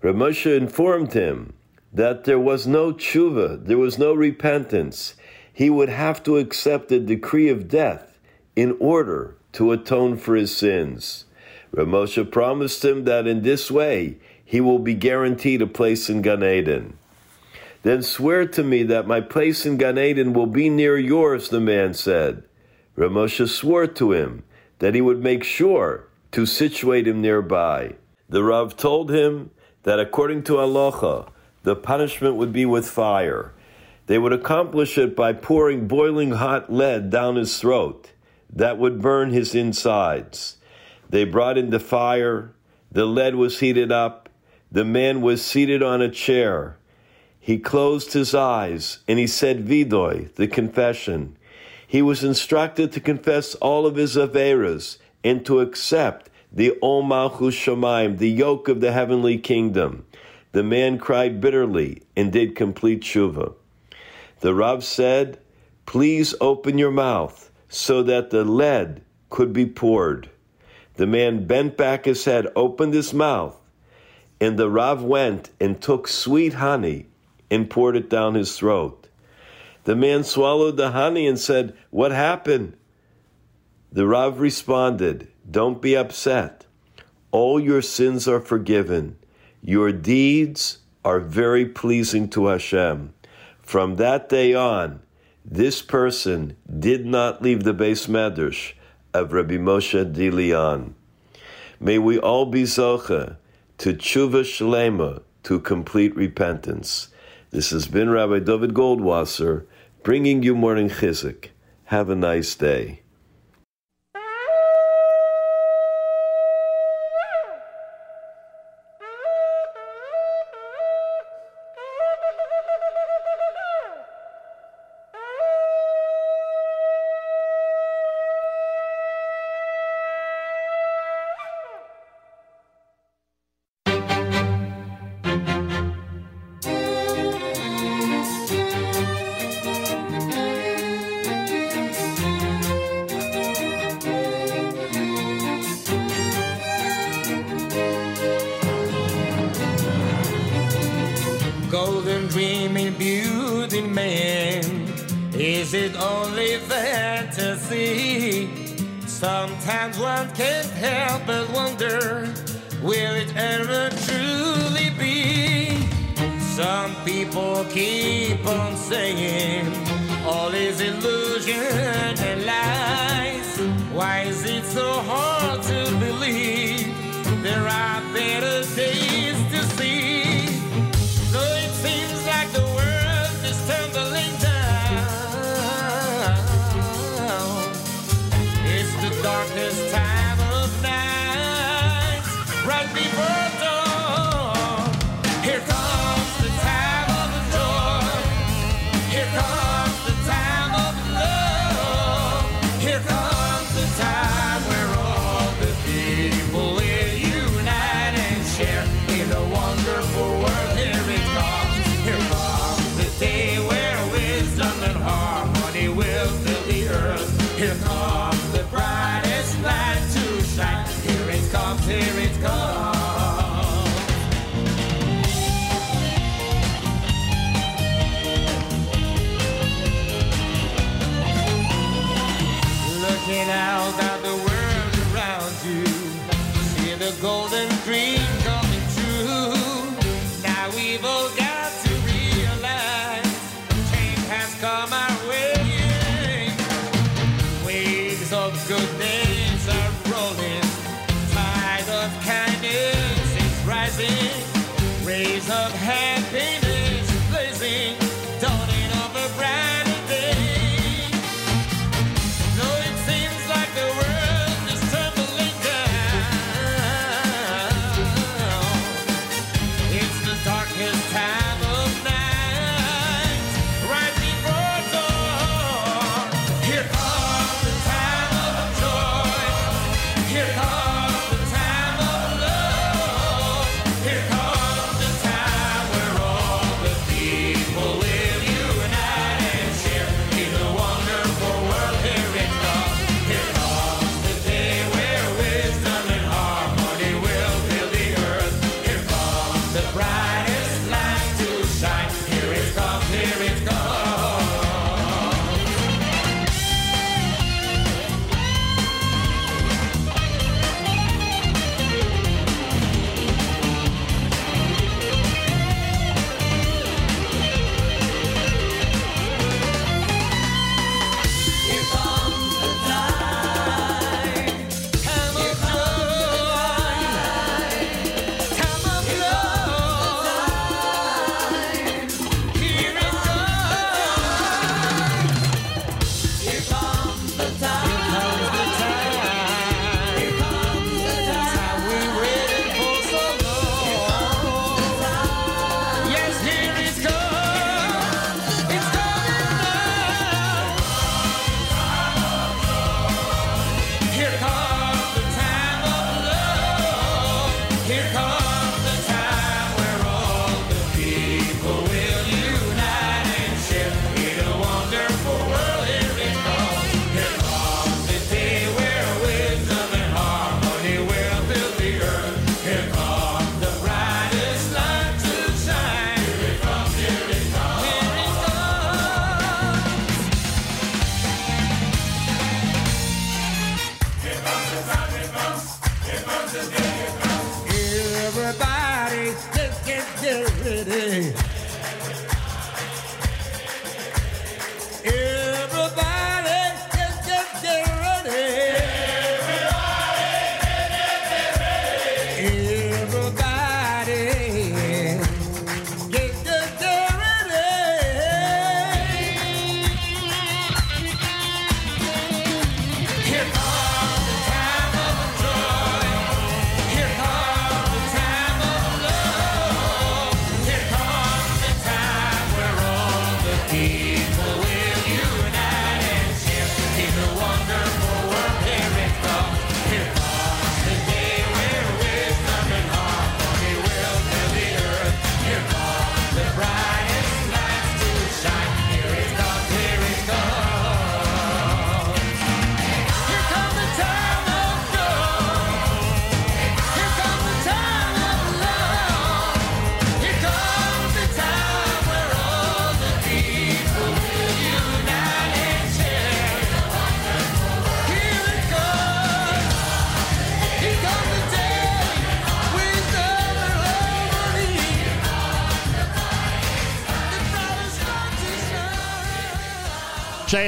[0.02, 1.54] Rebbe Moshe informed him
[1.94, 5.14] that there was no tshuva, there was no repentance.
[5.50, 8.18] He would have to accept the decree of death
[8.54, 11.24] in order to atone for his sins.
[11.72, 16.20] Rebbe Moshe promised him that in this way he will be guaranteed a place in
[16.20, 16.98] Gan Eden.
[17.82, 21.60] Then swear to me that my place in Gan Eden will be near yours, the
[21.60, 22.42] man said.
[22.94, 24.42] Rebbe Moshe swore to him
[24.80, 27.94] that he would make sure to situate him nearby.
[28.28, 29.50] The Rav told him
[29.84, 31.28] that according to Halacha,
[31.62, 33.52] the punishment would be with fire.
[34.06, 38.10] They would accomplish it by pouring boiling hot lead down his throat.
[38.52, 40.56] That would burn his insides.
[41.08, 42.52] They brought in the fire.
[42.90, 44.28] The lead was heated up.
[44.72, 46.76] The man was seated on a chair.
[47.38, 51.36] He closed his eyes and he said Vidoy, the confession.
[51.90, 58.18] He was instructed to confess all of his averas and to accept the O Shemaim,
[58.18, 60.04] the yoke of the heavenly kingdom.
[60.52, 63.54] The man cried bitterly and did complete tshuva.
[64.38, 65.40] The Rav said,
[65.84, 70.30] Please open your mouth so that the lead could be poured.
[70.94, 73.60] The man bent back his head, opened his mouth,
[74.40, 77.06] and the Rav went and took sweet honey
[77.50, 78.99] and poured it down his throat.
[79.84, 82.76] The man swallowed the honey and said, What happened?
[83.92, 86.66] The Rav responded, Don't be upset.
[87.32, 89.16] All your sins are forgiven.
[89.62, 93.14] Your deeds are very pleasing to Hashem.
[93.62, 95.00] From that day on,
[95.44, 98.74] this person did not leave the base medrash
[99.14, 100.94] of Rabbi Moshe Dilian.
[101.78, 103.36] May we all be zocha
[103.78, 107.08] to tshuva shlema, to complete repentance.
[107.50, 109.64] This has been Rabbi David Goldwasser
[110.02, 111.48] bringing you morning chizuk.
[111.84, 113.02] Have a nice day.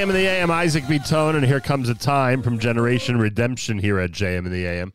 [0.03, 0.99] JM in the AM, Isaac B.
[0.99, 4.91] Tone, and here comes a time from Generation Redemption here at JM in the AM.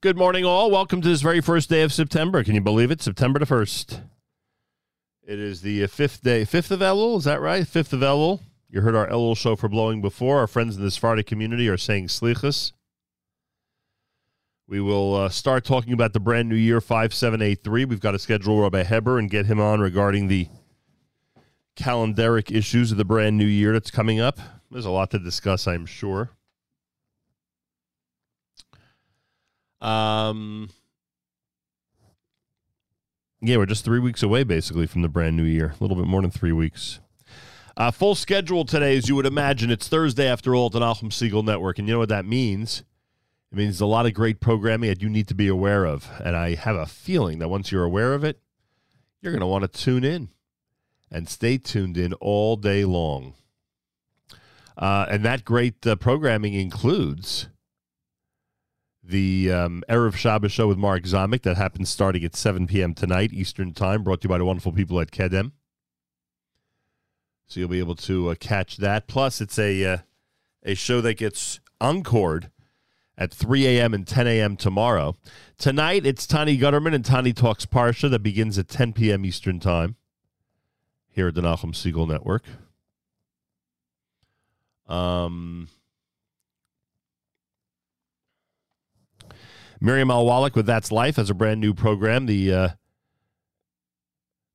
[0.00, 0.72] Good morning, all.
[0.72, 2.42] Welcome to this very first day of September.
[2.42, 3.00] Can you believe it?
[3.00, 4.00] September the 1st.
[5.22, 7.64] It is the uh, fifth day, fifth of Elul, is that right?
[7.64, 8.40] Fifth of Elul.
[8.68, 10.40] You heard our Elul show for blowing before.
[10.40, 12.72] Our friends in the Sephardic community are saying slichus.
[14.66, 17.84] We will uh, start talking about the brand new year 5783.
[17.84, 20.48] We've got to schedule Rabbi Heber and get him on regarding the
[21.76, 24.38] calendaric issues of the brand new year that's coming up.
[24.70, 26.30] There's a lot to discuss, I'm sure.
[29.80, 30.70] Um,
[33.40, 35.74] yeah, we're just three weeks away, basically, from the brand new year.
[35.78, 36.98] A little bit more than three weeks.
[37.76, 39.70] Uh, full schedule today, as you would imagine.
[39.70, 42.82] It's Thursday after all at the Nachum Segal Network, and you know what that means?
[43.52, 46.10] It means a lot of great programming that you need to be aware of.
[46.24, 48.40] And I have a feeling that once you're aware of it,
[49.20, 50.30] you're going to want to tune in
[51.10, 53.34] and stay tuned in all day long.
[54.76, 57.48] Uh, and that great uh, programming includes
[59.02, 62.92] the um, Erev Shabbos show with Mark Zomick that happens starting at 7 p.m.
[62.92, 65.52] tonight, Eastern Time, brought to you by the wonderful people at Kedem.
[67.46, 69.06] So you'll be able to uh, catch that.
[69.06, 69.98] Plus, it's a uh,
[70.64, 72.50] a show that gets encored
[73.16, 73.94] at 3 a.m.
[73.94, 74.56] and 10 a.m.
[74.56, 75.16] tomorrow.
[75.56, 79.24] Tonight, it's Tani Gutterman and Tani Talks Parsha that begins at 10 p.m.
[79.24, 79.94] Eastern Time
[81.16, 82.44] here at the Nachum Segal Network.
[84.86, 85.68] Um,
[89.80, 92.26] Miriam Al Wallach with That's Life has a brand new program.
[92.26, 92.68] The uh,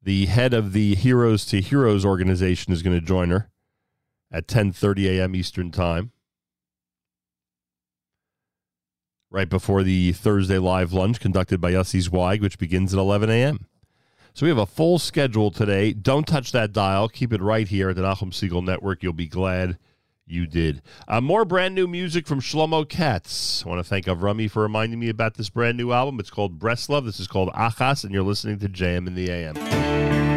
[0.04, 3.50] the head of the Heroes to Heroes organization is going to join her
[4.32, 5.36] at 10:30 a.m.
[5.36, 6.12] Eastern Time.
[9.32, 13.66] Right before the Thursday live lunch conducted by Yossi Zweig, which begins at 11 a.m.
[14.34, 15.94] So we have a full schedule today.
[15.94, 17.10] Don't touch that dial.
[17.10, 19.04] Keep it right here at the Nachum Segal Network.
[19.04, 19.78] You'll be glad
[20.26, 20.82] you did.
[21.08, 23.66] Uh, more brand new music from Shlomo Katz.
[23.66, 26.20] I want to thank Avrami for reminding me about this brand new album.
[26.20, 27.06] It's called Breslov.
[27.06, 30.31] This is called Achas, and you're listening to JM in the AM.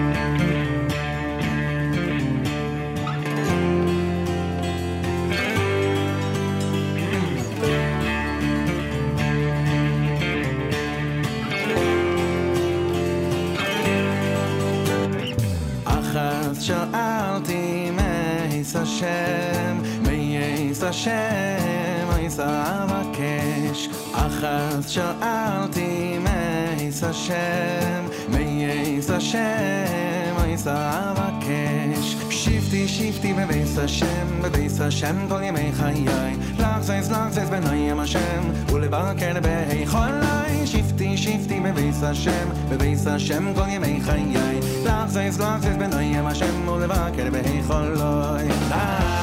[20.84, 23.90] השם, מאיס אבקש.
[24.14, 32.16] אחת שאלתי מאיס השם, מאיס השם, מאיס אבקש.
[32.30, 36.36] שבתי שבתי בביס השם, בביס השם כל ימי חיי.
[36.60, 38.42] לחזז לחזז בנוים השם,
[38.74, 40.66] ולבקר בהיכולי.
[40.66, 44.60] שבתי שבתי בביס השם, בביס השם כל ימי חיי.
[44.86, 49.23] לחזז לחזז בנוים השם, ולבקר בהיכולי.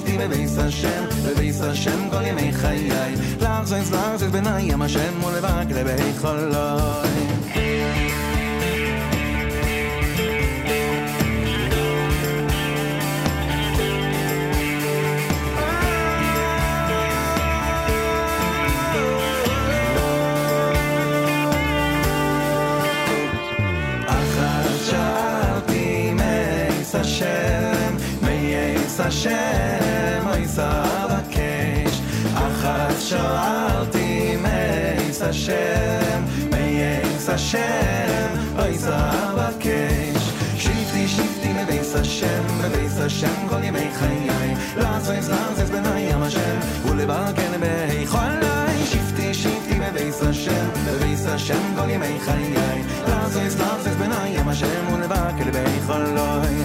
[0.20, 2.90] בביס השם בביס השם כל ימי חיי
[3.40, 6.56] לעזויז לעזויז בניים השם ולברכן בהיכלי
[24.06, 29.79] אחת שאלתי מייס השם, מייס השם,
[30.51, 32.01] איז אבקש
[32.35, 38.27] אחת שאלתי מאיז השם מאיז השם
[38.59, 40.23] איז אבקש
[40.57, 47.59] שבתי שבתי בביס השם בביס השם כל ימי חיי לעזבז לעזבז בני ים השם ולבקן
[47.59, 54.93] בהיכולי שבתי שבתי בביס השם בביס השם כל ימי חיי לעזבז לעזבז בני ים השם
[54.93, 56.63] ולבקן בהיכולי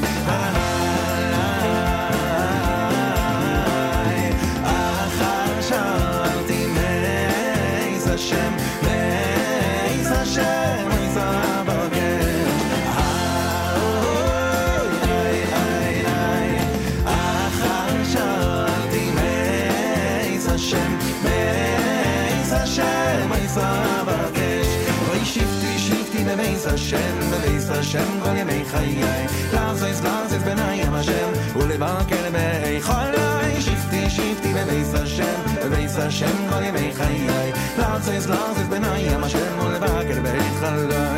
[27.87, 29.27] השם כל ימי חיי.
[29.53, 33.61] לעזויז לעזויז בניים השם, ולבקר בהיכלי.
[33.61, 37.53] שבתי שבתי במייס השם, במייס השם כל ימי חיי.
[37.79, 41.16] לעזויז לעזויז בניים השם, ולבקר בהיכלי.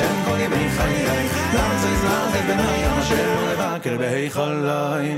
[0.00, 5.16] שם כל ימי חיי, לעם צריך לעזב בני המשם ולבקר בהיכליים.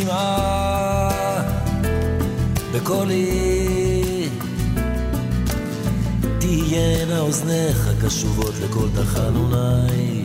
[0.00, 1.08] נשימה
[2.72, 4.28] בקולי
[6.38, 10.24] תהיינה אוזניך קשובות לכל תחנוני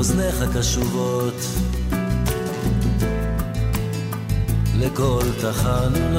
[0.00, 1.34] אוזניך קשובות
[4.78, 6.09] לכל תחנות.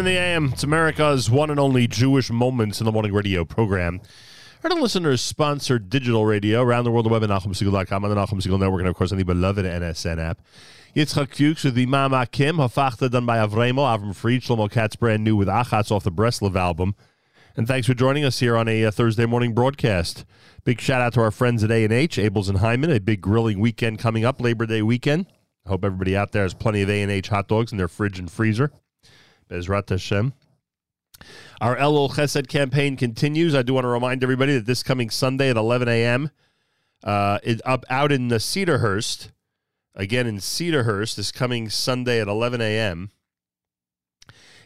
[0.00, 0.46] In the AM.
[0.54, 4.00] It's America's one and only Jewish Moments in the Morning radio program.
[4.62, 8.16] Heard on listeners sponsored digital radio around the world, the web at NachumSegal.com, on the
[8.16, 10.40] Nachum Segal Network, and of course on the beloved NSN app.
[10.96, 15.22] Yitzchak Fuchs with the Mama Kim, Hafachta done by Avremo, Avram Fried, Shlomo Katz, brand
[15.22, 16.94] new with Achatz off the Breslov album.
[17.54, 20.24] And thanks for joining us here on a uh, Thursday morning broadcast.
[20.64, 23.98] Big shout out to our friends at A&H, Abeles and Heymann, a big grilling weekend
[23.98, 25.26] coming up, Labor Day weekend.
[25.66, 28.30] I hope everybody out there has plenty of A&H hot dogs in their fridge and
[28.30, 28.72] freezer.
[29.50, 30.32] Bezrat Hashem.
[31.60, 33.54] Our Elul Chesed campaign continues.
[33.54, 36.30] I do want to remind everybody that this coming Sunday at 11 a.m.,
[37.02, 39.30] uh, it, up out in the Cedarhurst,
[39.94, 43.10] again in Cedarhurst, this coming Sunday at 11 a.m.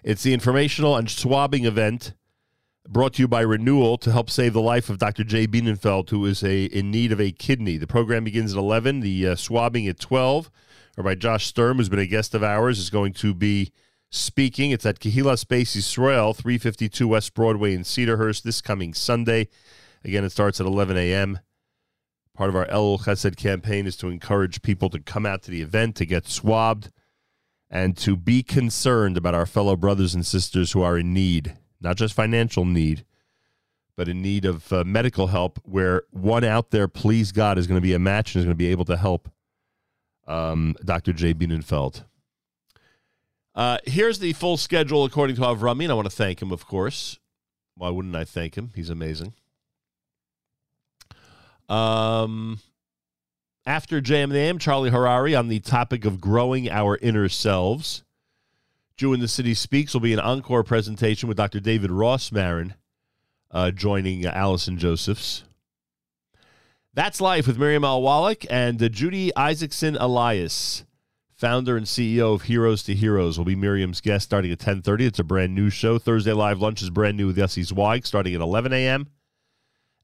[0.04, 2.12] It's the informational and swabbing event
[2.86, 5.24] brought to you by Renewal to help save the life of Dr.
[5.24, 7.78] Jay Bienenfeld, who is a in need of a kidney.
[7.78, 10.50] The program begins at 11, the uh, swabbing at 12.
[10.96, 13.72] Or by Josh Sturm, who's been a guest of ours, is going to be
[14.14, 14.70] speaking.
[14.70, 19.48] It's at Kehila Space Israel, 352 West Broadway in Cedarhurst this coming Sunday.
[20.04, 21.40] Again, it starts at 11 a.m.
[22.34, 25.62] Part of our Elul Chesed campaign is to encourage people to come out to the
[25.62, 26.90] event, to get swabbed,
[27.70, 31.96] and to be concerned about our fellow brothers and sisters who are in need, not
[31.96, 33.04] just financial need,
[33.96, 37.78] but in need of uh, medical help, where one out there, please God, is going
[37.78, 39.28] to be a match and is going to be able to help
[40.26, 41.12] um, Dr.
[41.12, 42.04] Jay Bienenfeld.
[43.54, 46.66] Uh, here's the full schedule according to Avrami, and I want to thank him, of
[46.66, 47.18] course.
[47.76, 48.70] Why wouldn't I thank him?
[48.74, 49.34] He's amazing.
[51.68, 52.60] Um,
[53.66, 58.02] after JM the AM, Charlie Harary on the topic of growing our inner selves.
[58.96, 61.58] Jew in the City Speaks will be an encore presentation with Dr.
[61.60, 62.74] David Rosmarin
[63.50, 65.44] uh, joining uh, Allison Josephs.
[66.92, 70.84] That's Life with Miriam Al Wallach and uh, Judy Isaacson Elias,
[71.44, 75.00] founder and CEO of Heroes to Heroes, will be Miriam's guest starting at 10.30.
[75.00, 75.98] It's a brand new show.
[75.98, 79.08] Thursday Live Lunch is brand new with Yossi Zweig starting at 11 a.m.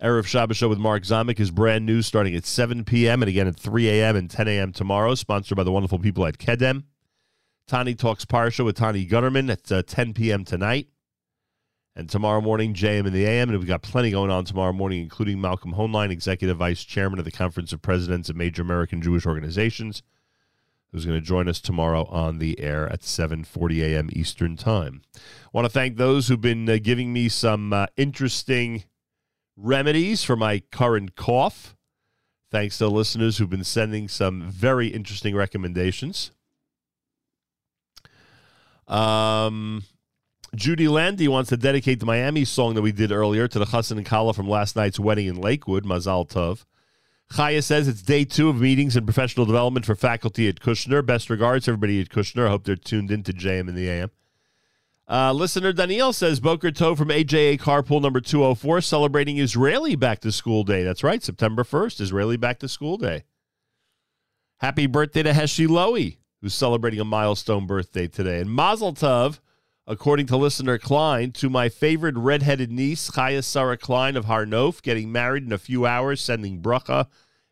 [0.02, 3.22] Erev Shabbos Show with Mark Zamek is brand new starting at 7 p.m.
[3.22, 4.16] and again at 3 a.m.
[4.16, 4.70] and 10 a.m.
[4.70, 6.84] tomorrow, sponsored by the wonderful people at Kedem.
[7.66, 10.44] Tani Talks Parsha with Tani Gutterman at uh, 10 p.m.
[10.44, 10.88] tonight.
[11.96, 13.48] And tomorrow morning, JM in the AM.
[13.48, 17.24] And we've got plenty going on tomorrow morning, including Malcolm Hoenlein, Executive Vice Chairman of
[17.24, 20.02] the Conference of Presidents of Major American Jewish Organizations,
[20.92, 24.08] who's going to join us tomorrow on the air at 7.40 a.m.
[24.12, 25.02] Eastern Time.
[25.14, 25.20] I
[25.52, 28.84] want to thank those who've been uh, giving me some uh, interesting
[29.56, 31.76] remedies for my current cough.
[32.50, 36.32] Thanks to listeners who've been sending some very interesting recommendations.
[38.88, 39.84] Um,
[40.56, 43.98] Judy Landy wants to dedicate the Miami song that we did earlier to the Chassan
[43.98, 46.64] and Kala from last night's wedding in Lakewood, Mazal Tov.
[47.32, 51.05] Chaya says it's day two of meetings and professional development for faculty at Kushner.
[51.05, 52.47] Best regards, everybody at Kushner.
[52.47, 54.11] I hope they're tuned into JM in the AM.
[55.09, 60.31] Uh, listener Danielle says Boker Tov from AJA Carpool number 204 celebrating Israeli Back to
[60.31, 60.85] School Day.
[60.85, 63.24] That's right, September 1st, Israeli Back to School Day.
[64.59, 68.40] Happy birthday to Heshi Lowy, who's celebrating a milestone birthday today.
[68.40, 69.40] And Mazel Tov,
[69.90, 75.10] according to listener Klein, to my favorite redheaded niece, Chaya Sarah Klein of Harnof, getting
[75.10, 77.06] married in a few hours, sending bracha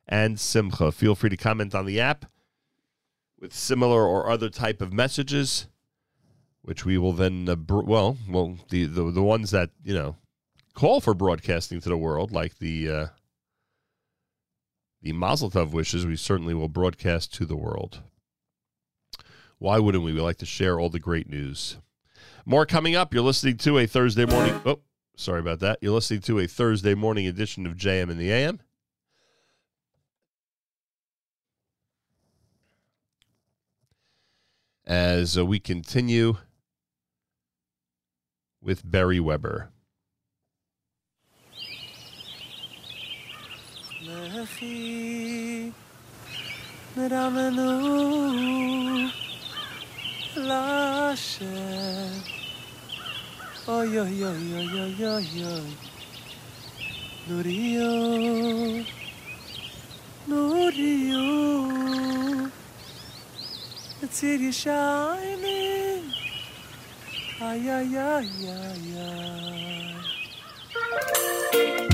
[0.07, 0.93] and simcha.
[0.93, 2.27] Feel free to comment on the app
[3.41, 5.67] with similar or other type of messages
[6.63, 10.17] which we will then uh, br- well well the, the the ones that you know
[10.75, 13.07] call for broadcasting to the world like the uh,
[15.01, 18.03] the Mazel Tov wishes we certainly will broadcast to the world.
[19.59, 20.13] Why wouldn't we?
[20.13, 21.79] We like to share all the great news.
[22.48, 23.14] More coming up.
[23.14, 24.60] You're listening to a Thursday morning.
[24.66, 24.80] Oh,
[25.16, 25.80] sorry about that.
[25.82, 28.60] You're listening to a Thursday morning edition of JM in the AM.
[34.86, 36.38] As uh, we continue
[38.62, 39.70] with Barry Weber.
[44.06, 45.72] לכי
[46.98, 47.80] נרמנו
[50.36, 52.37] לשם
[53.71, 55.77] Oy, oy, oy, oy, oy, oy, oy.
[57.29, 58.85] Nurio.
[60.27, 61.27] Nurio.
[64.01, 66.11] The city shining.
[67.43, 68.97] Ay, ay, ay, ay,
[71.53, 71.88] ay.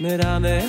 [0.00, 0.64] Miramy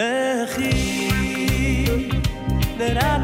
[0.00, 1.10] לכי,
[2.78, 3.18] נראה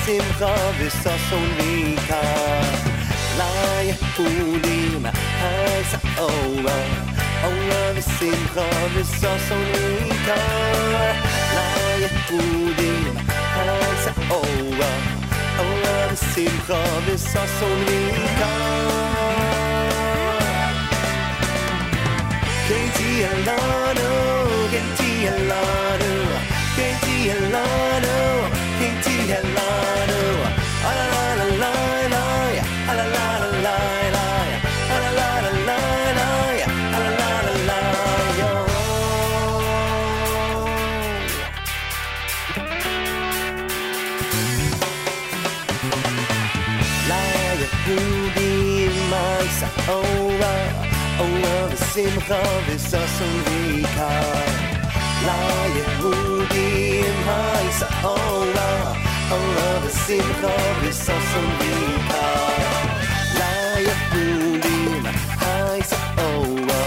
[0.00, 2.60] ושמחה וששון ויקר.
[3.36, 6.82] ליהודים מייס אורה,
[7.44, 11.06] אורה ושמחה וששון ויקר.
[11.54, 13.14] ליהודים
[13.56, 14.96] מייס אורה,
[15.58, 19.06] אורה ושמחה וששון ויקר.
[22.68, 26.24] כן תהיה לנו, כן תהיה לנו,
[26.76, 28.48] כן תהיה לנו,
[28.78, 29.89] כן תהיה לנו.
[51.90, 54.40] אורה ושמחה וששון ויקר.
[55.26, 58.92] ליהודים מייס אורה,
[59.30, 62.62] אורה ושמחה וששון ויקר.
[63.34, 66.84] ליהודים מייס אורה,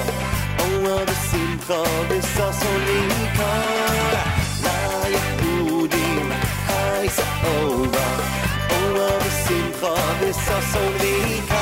[0.60, 4.16] אורה ושמחה וששון ויקר.
[4.64, 6.32] ליהודים
[6.68, 8.10] מייס אורה,
[8.70, 11.53] אורה ושמחה וששון ויקר.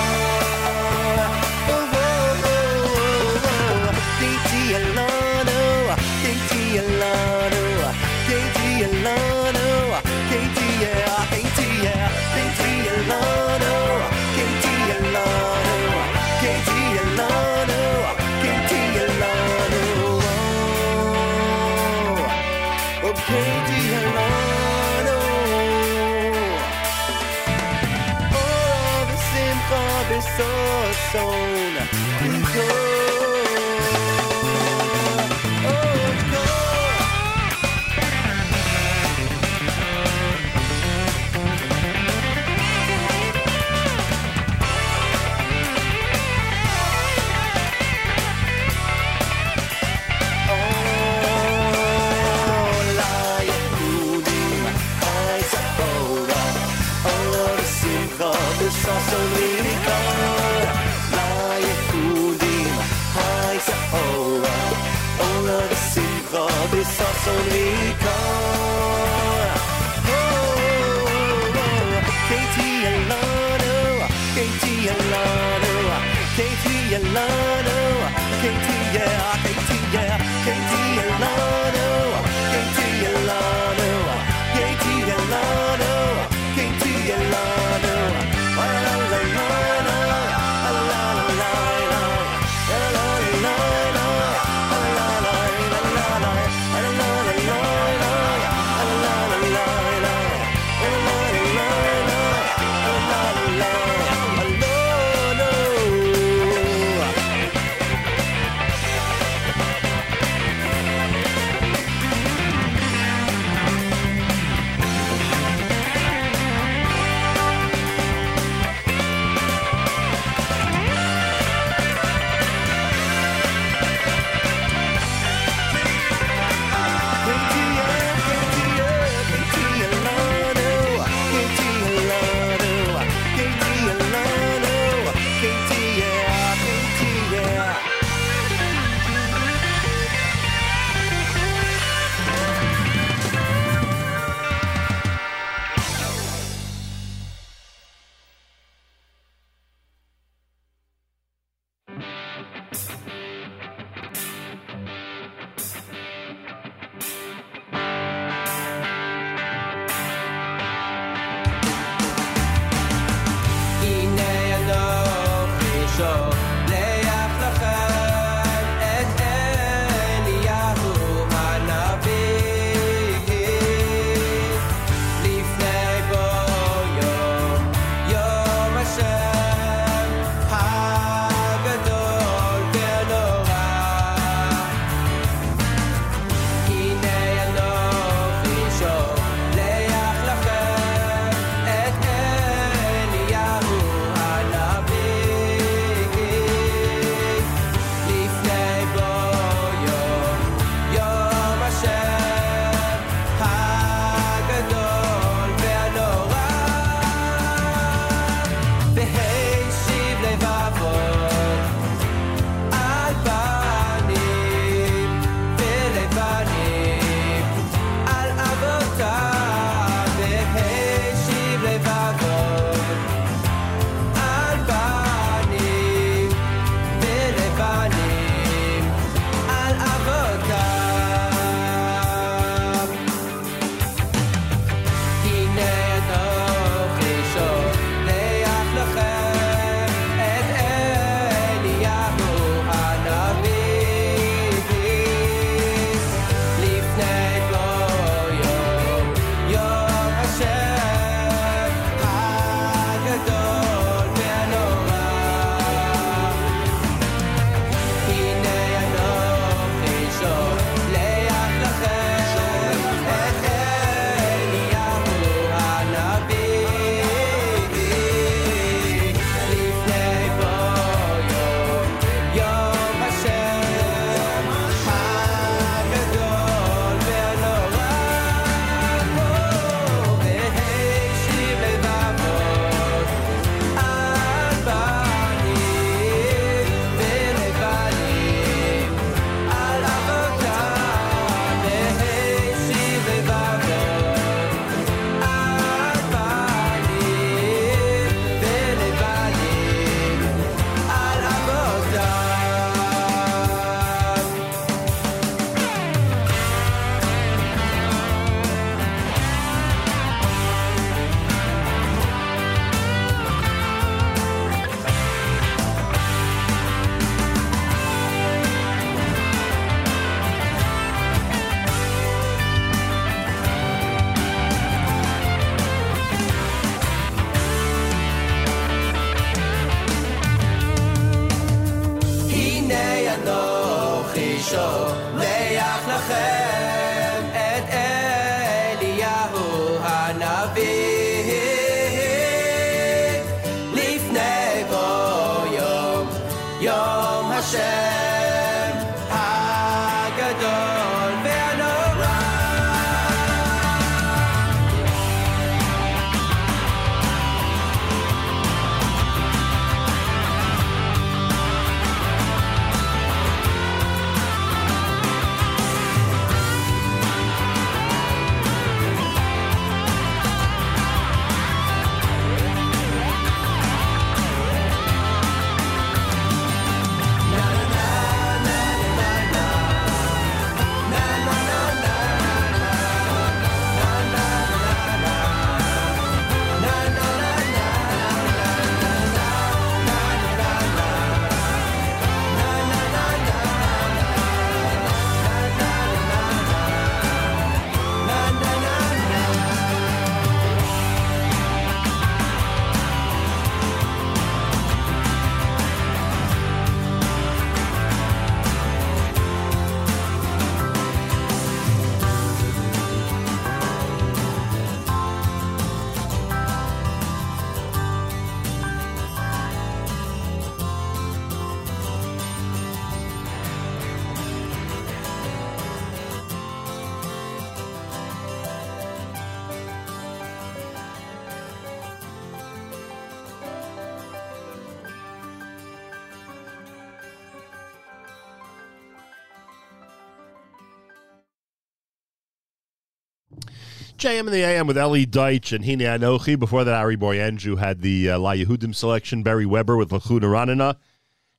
[444.02, 446.36] JM in the AM with Ellie Deitch and Hine Anochi.
[446.36, 450.74] Before that, Ari Boiangiu had the uh, La Yehudim selection, Barry Weber with Lachuna Ranana.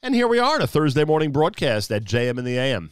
[0.01, 2.92] And here we are on a Thursday morning broadcast at JM in the AM.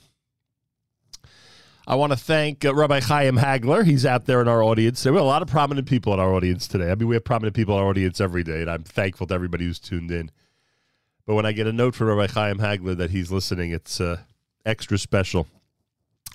[1.88, 3.86] I want to thank uh, Rabbi Chaim Hagler.
[3.86, 5.04] He's out there in our audience.
[5.04, 6.92] There have a lot of prominent people in our audience today.
[6.92, 9.34] I mean, we have prominent people in our audience every day, and I'm thankful to
[9.34, 10.32] everybody who's tuned in.
[11.26, 14.18] But when I get a note from Rabbi Chaim Hagler that he's listening, it's uh,
[14.66, 15.48] extra special.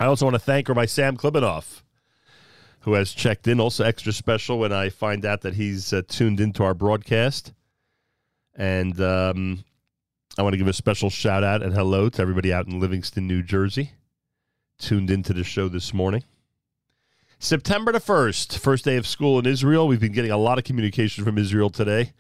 [0.00, 1.82] I also want to thank Rabbi Sam Klibanoff,
[2.86, 3.58] who has checked in.
[3.58, 7.52] Also, extra special when I find out that he's uh, tuned into our broadcast.
[8.55, 9.65] And um,
[10.39, 13.26] I want to give a special shout out and hello to everybody out in Livingston,
[13.26, 13.90] New Jersey,
[14.78, 16.23] tuned into the show this morning.
[17.40, 19.89] September the 1st, first day of school in Israel.
[19.89, 22.12] We've been getting a lot of communication from Israel today.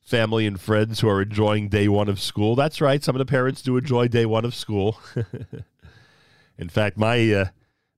[0.00, 2.56] Family and friends who are enjoying day one of school.
[2.56, 4.98] That's right, some of the parents do enjoy day one of school.
[6.58, 7.44] in fact, my uh,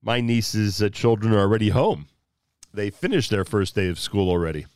[0.05, 2.07] my niece's uh, children are already home.
[2.73, 4.67] They finished their first day of school already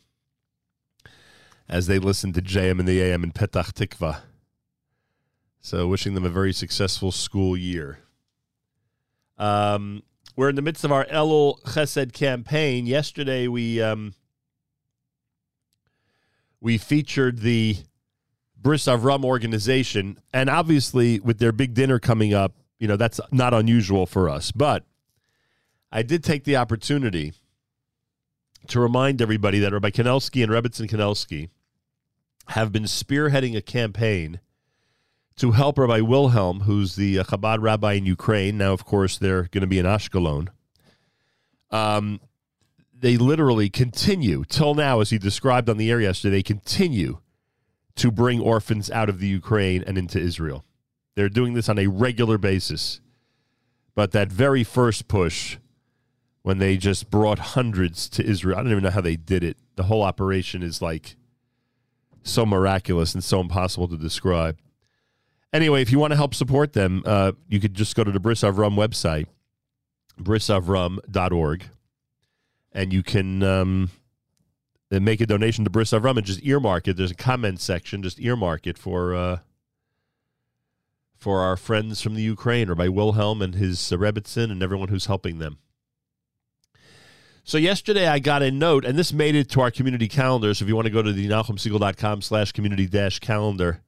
[1.69, 4.21] as they listen to JM and the AM in Petach Tikva.
[5.61, 7.99] So, wishing them a very successful school year.
[9.37, 10.03] Um,
[10.35, 12.85] we're in the midst of our Elul Chesed campaign.
[12.87, 14.15] Yesterday, we um,
[16.61, 17.77] we featured the
[18.57, 23.53] Bris Avram organization, and obviously, with their big dinner coming up, you know that's not
[23.53, 24.53] unusual for us.
[24.53, 24.85] But
[25.91, 27.33] I did take the opportunity
[28.67, 31.49] to remind everybody that Rabbi Kanelsky and Rebbitzin Kanelsky
[32.49, 34.39] have been spearheading a campaign
[35.37, 38.57] to help Rabbi Wilhelm, who's the uh, Chabad rabbi in Ukraine.
[38.57, 40.49] Now, of course, they're going to be in Ashkelon.
[41.71, 42.19] Um,
[42.93, 46.37] they literally continue till now, as he described on the air yesterday.
[46.37, 47.19] They continue
[47.95, 50.65] to bring orphans out of the Ukraine and into Israel.
[51.15, 52.99] They're doing this on a regular basis.
[53.95, 55.57] But that very first push,
[56.49, 59.55] when they just brought hundreds to Israel, I don't even know how they did it.
[59.75, 61.15] The whole operation is like
[62.23, 64.57] so miraculous and so impossible to describe.
[65.53, 68.19] Anyway, if you want to help support them, uh, you could just go to the
[68.19, 69.27] Bris Avram website,
[70.19, 71.65] brisavram.org,
[72.71, 73.91] and you can um,
[74.89, 76.97] make a donation to Bris Avram and just earmark it.
[76.97, 79.37] There's a comment section, just earmark it for uh,
[81.15, 85.05] for our friends from the Ukraine, or by Wilhelm and his uh, and everyone who's
[85.05, 85.59] helping them.
[87.49, 90.53] So yesterday I got a note, and this made it to our community calendar.
[90.53, 93.81] So if you want to go to the NachumSegal.com slash community dash calendar,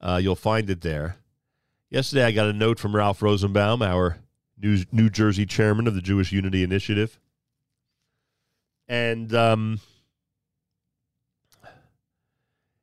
[0.00, 1.18] uh, you'll find it there.
[1.90, 4.20] Yesterday I got a note from Ralph Rosenbaum, our
[4.58, 7.20] New, New Jersey chairman of the Jewish Unity Initiative.
[8.88, 9.80] And um,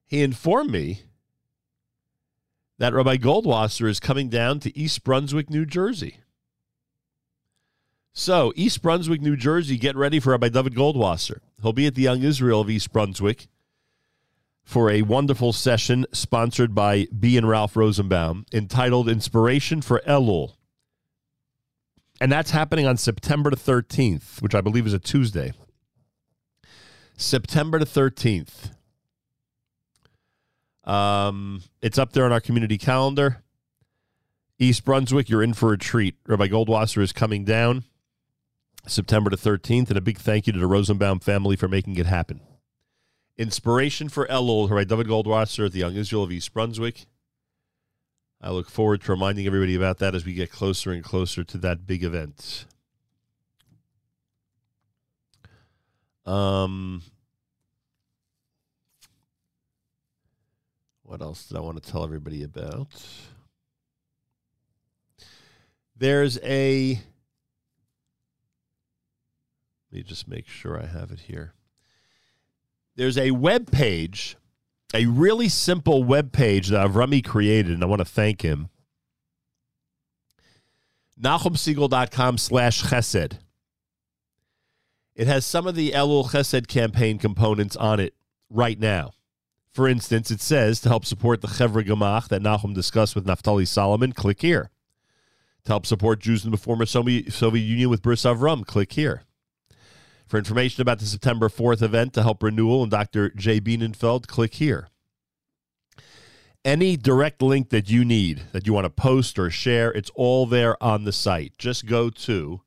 [0.05, 1.01] he informed me
[2.77, 6.17] that Rabbi Goldwasser is coming down to East Brunswick, New Jersey.
[8.15, 11.39] So, East Brunswick, New Jersey, get ready for Rabbi David Goldwasser.
[11.63, 13.47] He'll be at the Young Israel of East Brunswick
[14.63, 20.53] for a wonderful session sponsored by B and Ralph Rosenbaum entitled Inspiration for Elul.
[22.21, 25.51] And that's happening on September the 13th, which I believe is a Tuesday.
[27.17, 28.73] September the 13th.
[30.83, 33.43] Um, it's up there on our community calendar.
[34.59, 36.15] East Brunswick, you're in for a treat.
[36.27, 37.85] Rabbi Goldwasser is coming down
[38.85, 42.05] September the 13th, and a big thank you to the Rosenbaum family for making it
[42.05, 42.41] happen.
[43.37, 47.05] Inspiration for Elul, who by David Goldwasser at the Young Israel of East Brunswick.
[48.41, 51.57] I look forward to reminding everybody about that as we get closer and closer to
[51.59, 52.65] that big event.
[56.25, 57.01] Um,
[61.03, 62.87] what else did I want to tell everybody about?
[65.95, 66.99] There's a.
[69.93, 71.53] Let me just make sure I have it here.
[72.95, 74.37] There's a web page,
[74.91, 78.69] a really simple web page that Avrami created, and I want to thank him.
[81.21, 83.37] NachumSegal.com slash chesed.
[85.13, 88.15] It has some of the Elul Chesed campaign components on it
[88.49, 89.11] right now.
[89.73, 93.67] For instance, it says to help support the Chevra Gemach that Nachum discussed with Naftali
[93.67, 94.71] Solomon, click here.
[95.65, 99.25] To help support Jews in the former Soviet Soviet Union with Bris Avram, click here.
[100.33, 103.29] For information about the September 4th event to help renewal and Dr.
[103.29, 104.87] Jay Bienenfeld, click here.
[106.65, 110.47] Any direct link that you need, that you want to post or share, it's all
[110.47, 111.55] there on the site.
[111.59, 112.61] Just go to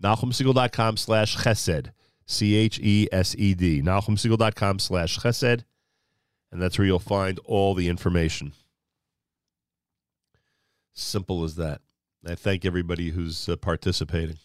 [0.00, 1.90] NachumSegal.com slash chesed,
[2.26, 5.64] C-H-E-S-E-D, NachumSegal.com slash chesed,
[6.52, 8.52] and that's where you'll find all the information.
[10.92, 11.80] Simple as that.
[12.24, 14.38] I thank everybody who's uh, participating.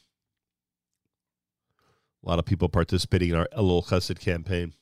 [2.25, 4.73] A lot of people participating in our Elul Chesed campaign.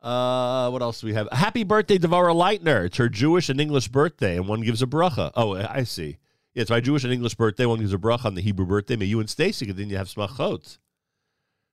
[0.00, 1.28] Uh, what else do we have?
[1.32, 2.86] Happy birthday, Devara Leitner.
[2.86, 5.32] It's her Jewish and English birthday, and one gives a bracha.
[5.34, 6.18] Oh, I see.
[6.54, 7.66] Yeah, it's my Jewish and English birthday.
[7.66, 8.96] One gives a bracha on the Hebrew birthday.
[8.96, 10.78] May you and Stacy continue to have smachot.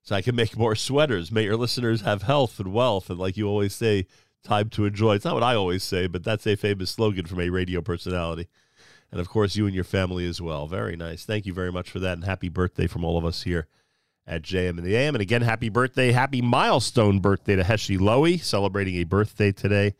[0.02, 1.32] So I can make more sweaters.
[1.32, 3.10] May your listeners have health and wealth.
[3.10, 4.08] And like you always say,
[4.44, 5.16] time to enjoy.
[5.16, 8.48] It's not what I always say, but that's a famous slogan from a radio personality.
[9.12, 10.68] And of course, you and your family as well.
[10.68, 11.26] Very nice.
[11.26, 12.14] Thank you very much for that.
[12.14, 13.68] And happy birthday from all of us here
[14.28, 15.16] at JM and the AM.
[15.16, 19.96] And again, happy birthday, happy milestone birthday to Heshi Lowy, celebrating a birthday today.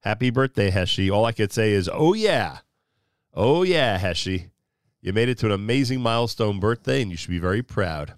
[0.00, 1.10] Happy birthday, Heshi.
[1.10, 2.58] All I could say is, oh, yeah.
[3.32, 4.50] Oh, yeah, Heshi.
[5.00, 8.14] You made it to an amazing milestone birthday, and you should be very proud.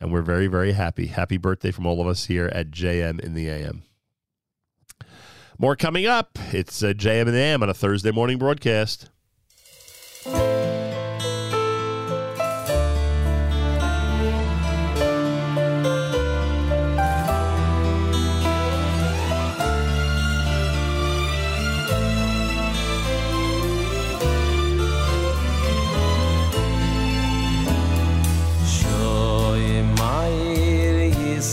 [0.00, 1.06] And we're very, very happy.
[1.06, 3.82] Happy birthday from all of us here at JM in the AM.
[5.58, 6.38] More coming up.
[6.52, 9.10] It's uh, JM in the AM on a Thursday morning broadcast.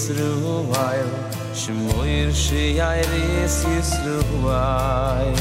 [0.05, 1.09] Yisruel
[1.55, 5.33] Shmoir Sheiris Yisruel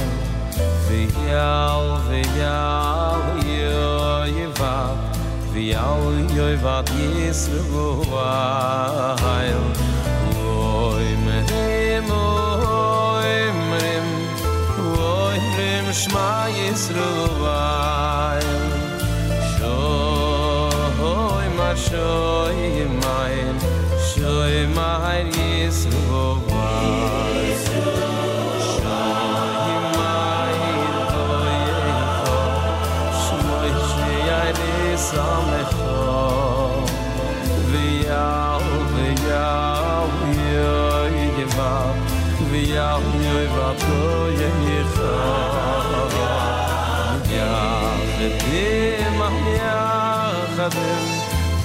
[0.89, 4.97] V'yal v'yal yoyvav
[5.53, 6.05] V'yal
[6.37, 8.09] yoyvav Yisruel
[10.49, 13.35] Oy mrim, oy
[13.69, 14.09] mrim
[14.97, 18.49] Oy mrim Shma Yisruel
[19.53, 22.89] Shoy ma shoy
[24.45, 27.65] ey mein yesu vos
[28.71, 30.77] shoy mari
[31.13, 31.61] toy
[33.25, 33.93] soich
[34.27, 36.85] ye ynes ameh khom
[37.71, 38.29] vi a
[38.61, 39.51] und ya
[40.51, 40.65] vi
[41.41, 41.97] y mam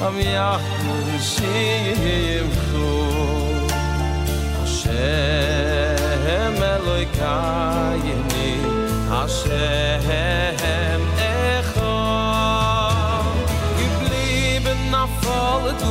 [0.05, 0.49] am ya
[1.21, 2.77] שיימכע
[4.59, 8.53] אָן שיימ מלויקייני
[9.27, 11.73] שיימ אָך
[13.77, 15.81] גייב ליבן אַפאלט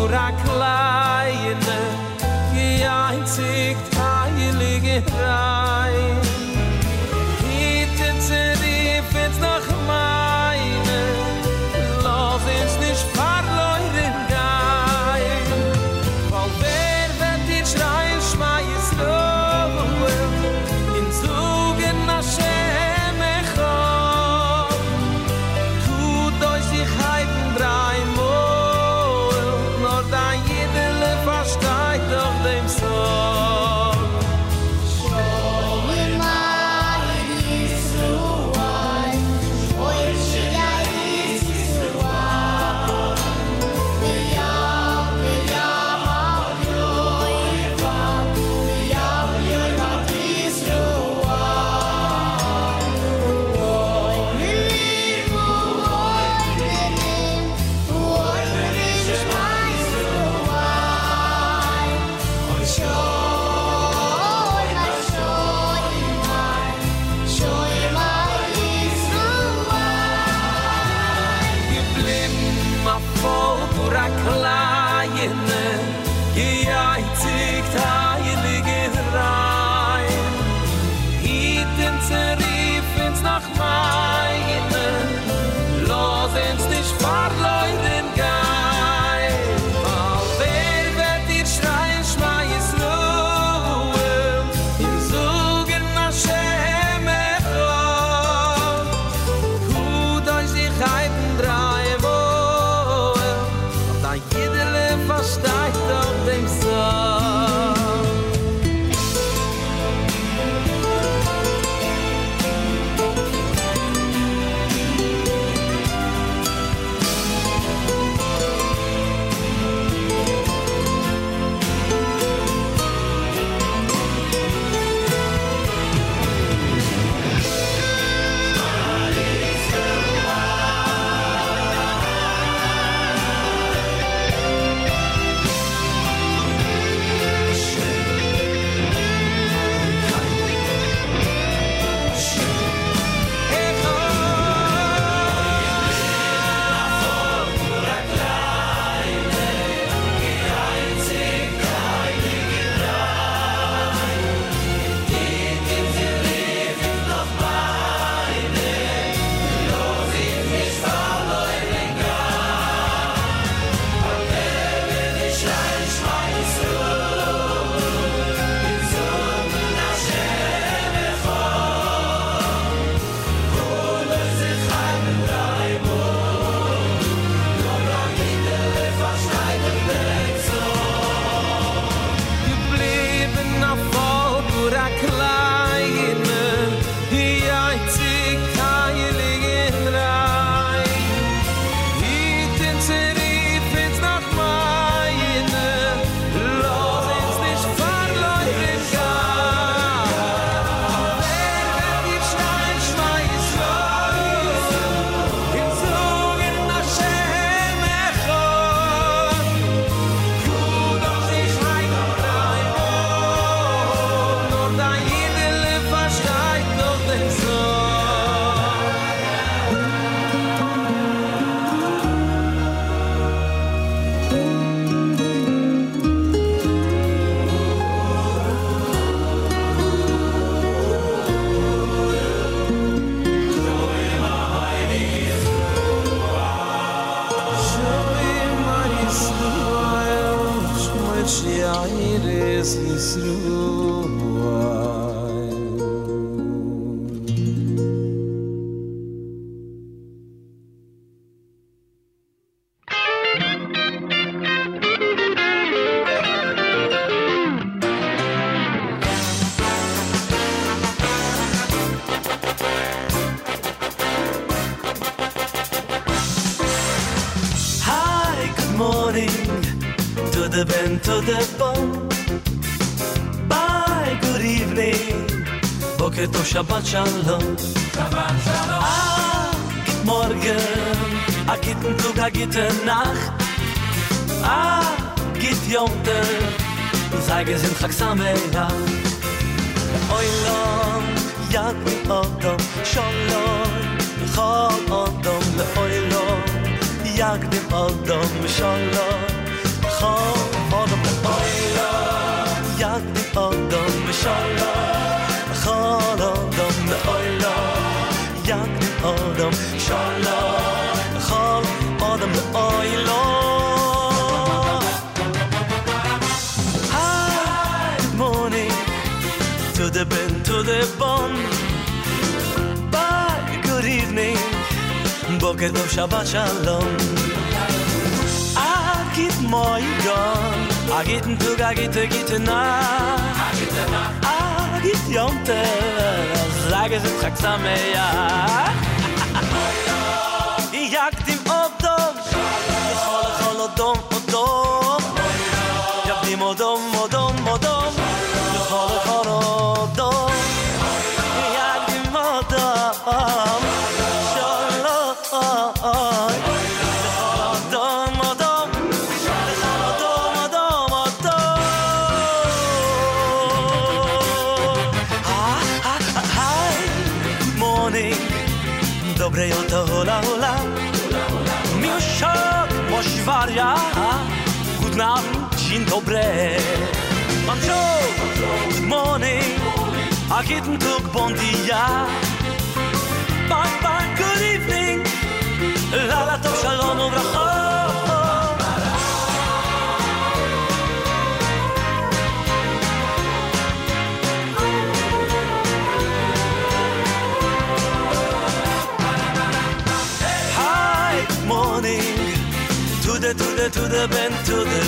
[403.71, 404.83] to the bend to the.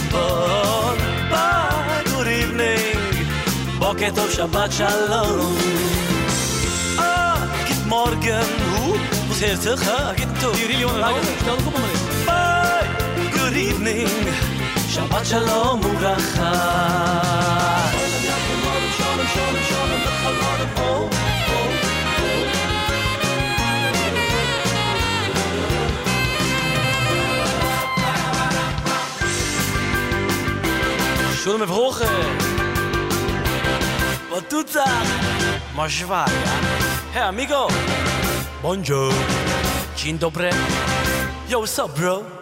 [1.31, 2.97] Bye, good evening.
[3.79, 5.57] Boker tov, Shabbat shalom.
[6.99, 8.49] Ah, good morgen.
[8.77, 8.97] Hoe?
[9.29, 10.15] Ons hertig, ha?
[10.17, 10.33] Git
[12.27, 12.87] Bye,
[13.37, 14.09] good evening.
[14.89, 15.81] Shabbat shalom.
[15.83, 17.37] Shalom, shalom,
[18.25, 20.37] shalom, shalom, shalom, shalom, shalom,
[20.81, 21.20] shalom,
[31.41, 32.09] Zullen we volgen?
[34.31, 34.89] Wat doet dat?
[35.75, 36.59] Maar zwaar, ja.
[37.11, 37.69] Hey amigo.
[38.63, 39.13] Bonjour.
[39.95, 40.51] Dzień dobry.
[41.47, 42.40] Yo, what's up, bro?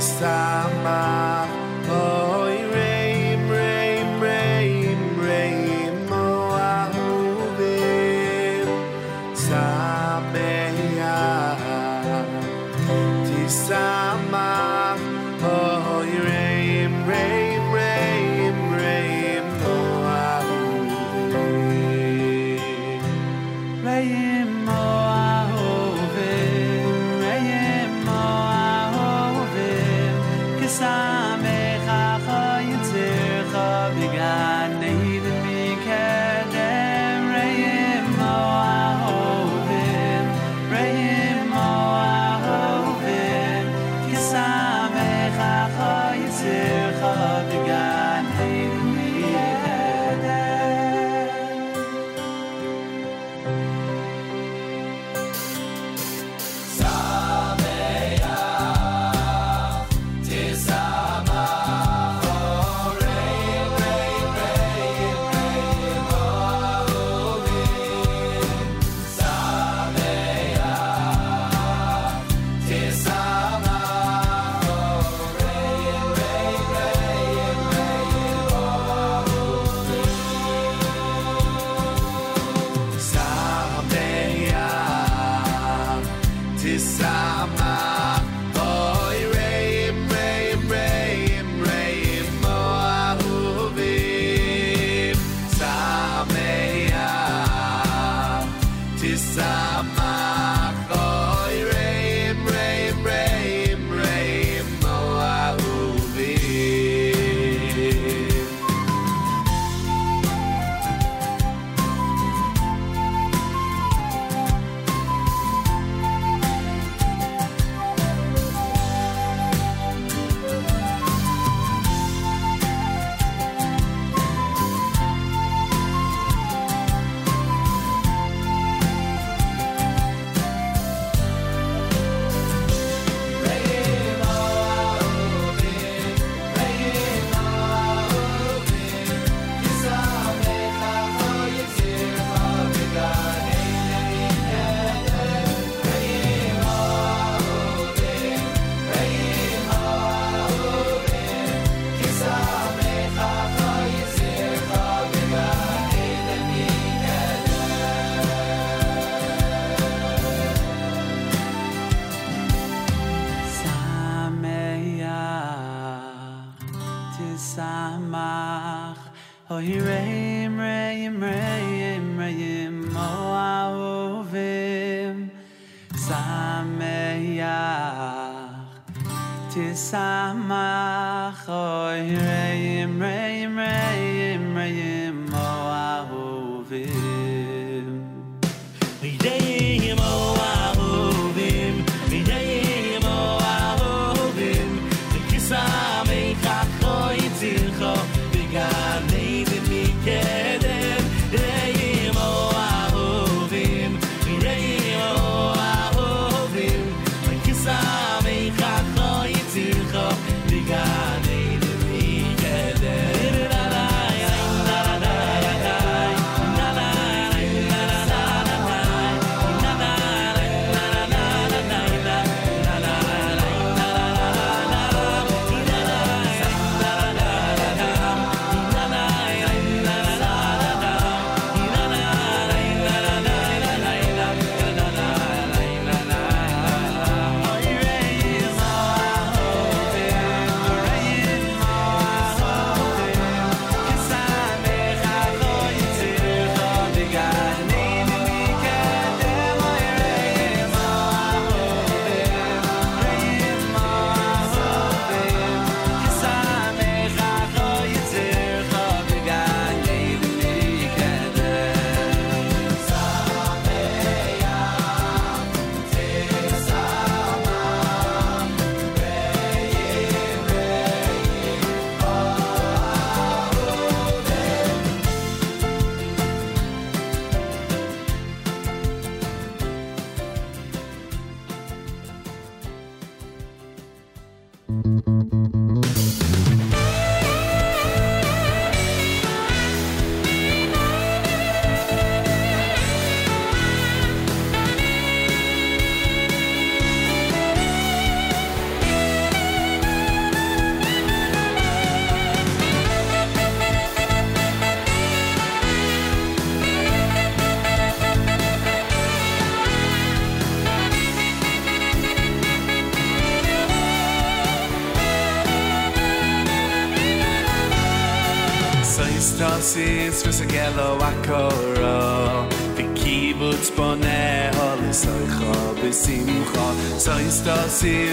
[0.00, 1.59] sama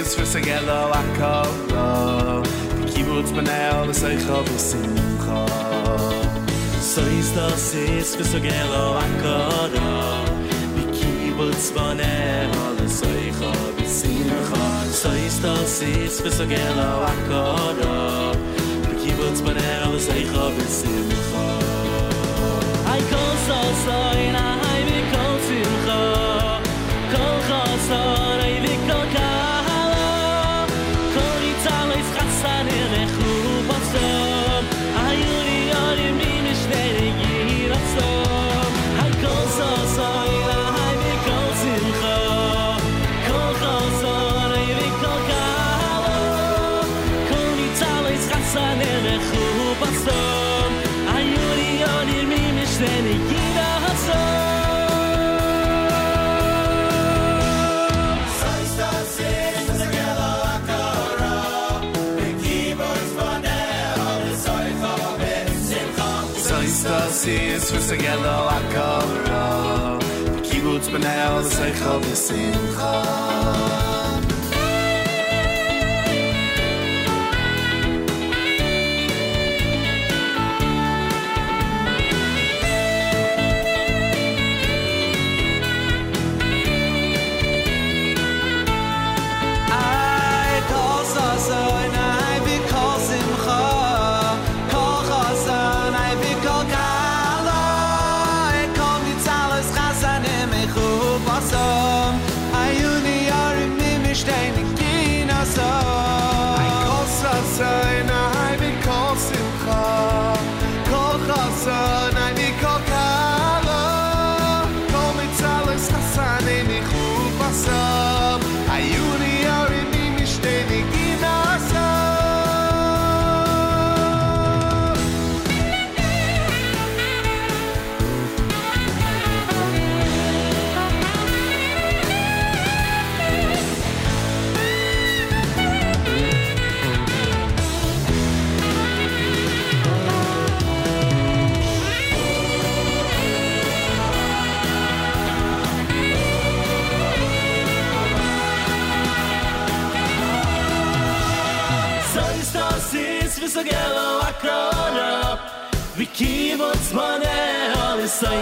[0.07, 2.43] Kibbutz v'segelo akolo
[2.91, 5.41] Kibbutz benel v'seicho v'simcho
[6.79, 9.91] So is das is v'segelo akolo
[10.95, 14.63] Kibbutz benel v'seicho v'simcho
[15.01, 17.97] So is das is v'segelo akolo
[19.01, 21.47] Kibbutz benel v'seicho v'simcho
[22.95, 24.16] I call so sorry.
[68.03, 69.47] gelo a kol ro
[70.45, 73.96] kibutz ben el ze khov simcha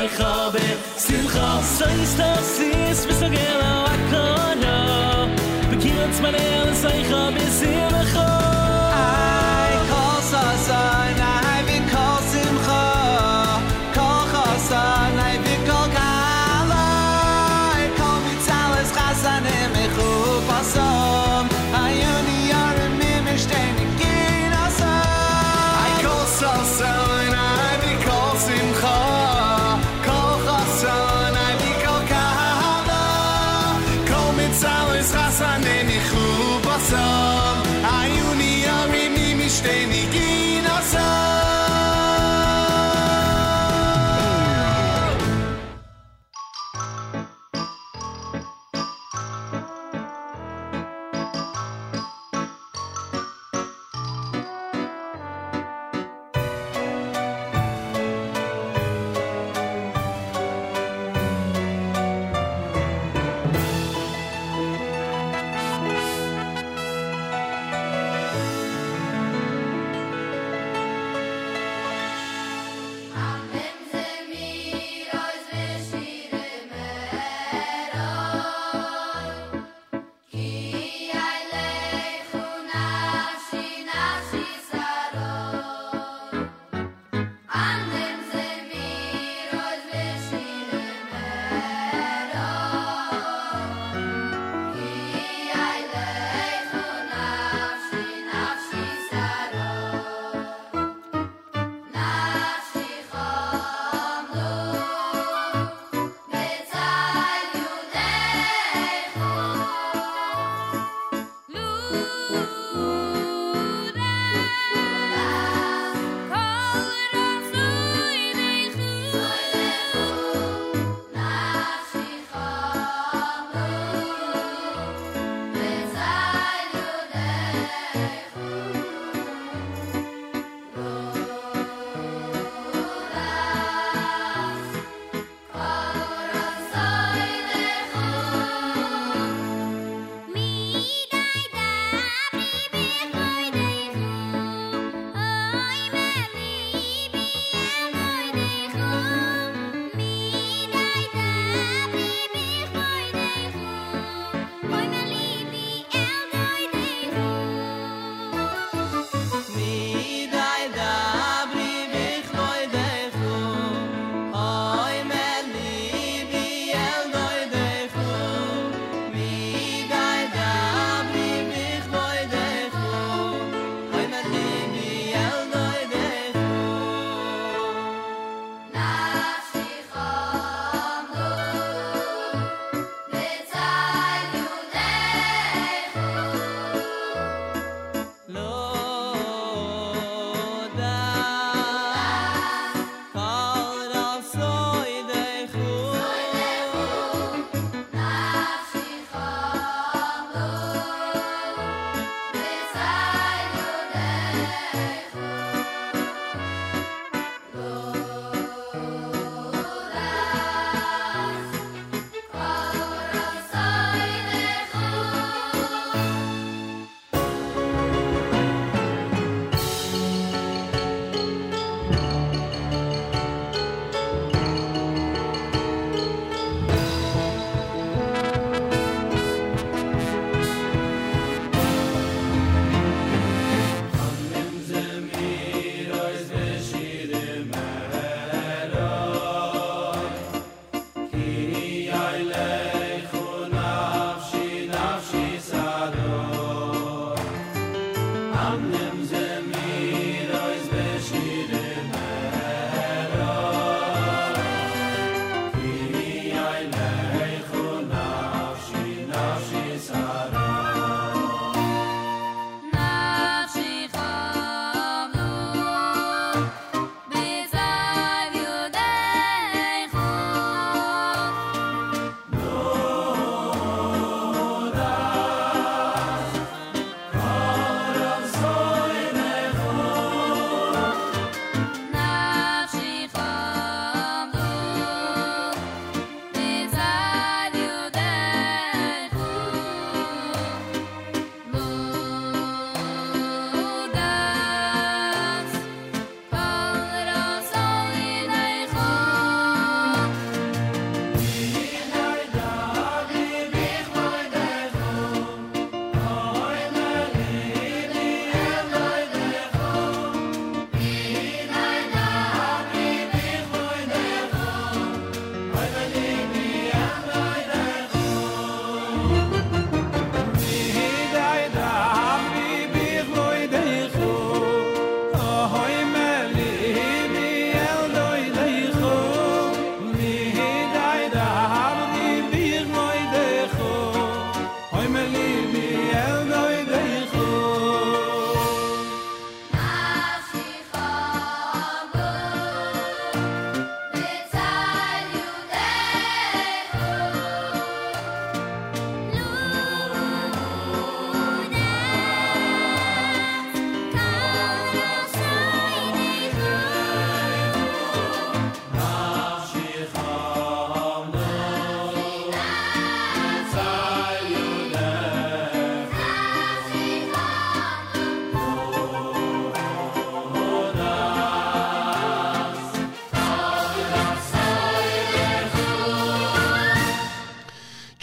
[0.05, 0.65] oi khabe
[1.03, 4.77] sil kha sens da sis bis so gerne a kono
[5.69, 7.95] bekirts man el sai khabe sil
[36.95, 37.64] some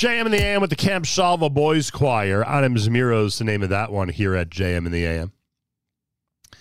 [0.03, 2.45] JM in the AM with the Camp Salva Boys Choir.
[2.45, 5.31] Anim Zmiro's the name of that one here at JM in the AM.
[6.53, 6.57] A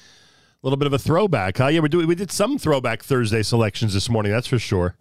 [0.61, 1.69] little bit of a throwback, huh?
[1.69, 2.05] Yeah, we do.
[2.05, 4.31] We did some throwback Thursday selections this morning.
[4.31, 4.95] That's for sure.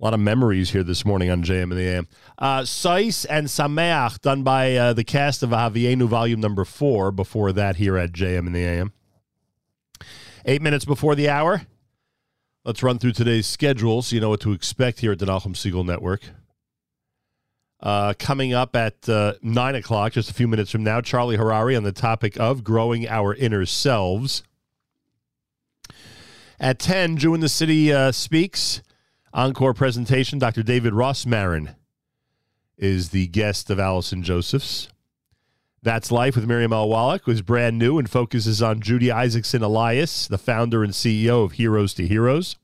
[0.00, 2.06] A lot of memories here this morning on JM in the AM.
[2.38, 7.10] Uh, Sais and Sameach, done by uh, the cast of Avienu Volume Number Four.
[7.10, 8.92] Before that, here at JM in the AM.
[10.44, 11.62] Eight minutes before the hour.
[12.64, 15.56] Let's run through today's schedule so you know what to expect here at the Nachum
[15.56, 16.22] Segal Network.
[17.82, 21.76] Uh, coming up at uh, 9 o'clock, just a few minutes from now, Charlie Harary
[21.76, 24.42] on the topic of growing our inner selves.
[26.58, 28.82] At 10, Jew in the City uh, speaks.
[29.32, 30.62] Encore presentation, Dr.
[30.62, 31.74] David Rosmarin
[32.76, 34.88] is the guest of Allison Josephs.
[35.82, 36.88] That's Life with Miriam L.
[36.88, 41.52] Wallach was brand new and focuses on Judy Isaacson Elias, the founder and CEO of
[41.52, 42.56] Heroes to Heroes.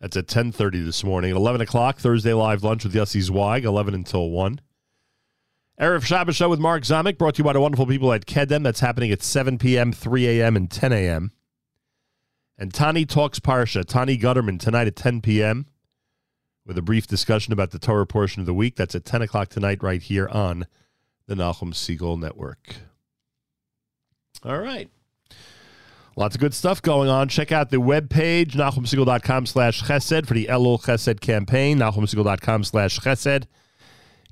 [0.00, 1.30] That's at 10.30 this morning.
[1.30, 4.60] At 11 o'clock, Thursday live lunch with Yossi Zweig, 11 until 1.
[5.80, 8.62] Erev Shabbos Show with Mark Zamek, brought to you by the wonderful people at Kedem.
[8.62, 11.32] That's happening at 7 p.m., 3 a.m., and 10 a.m.
[12.58, 15.66] And Tani Talks Parsha, Tani Gutterman, tonight at 10 p.m.,
[16.64, 18.76] with a brief discussion about the Torah portion of the week.
[18.76, 20.66] That's at 10 o'clock tonight, right here on
[21.26, 22.76] the Nachum Segal Network.
[24.42, 24.90] All right.
[26.18, 27.28] Lots of good stuff going on.
[27.28, 33.44] Check out the webpage, NachumSegal.com slash chesed for the Elul Chesed campaign, NachumSegal.com slash chesed.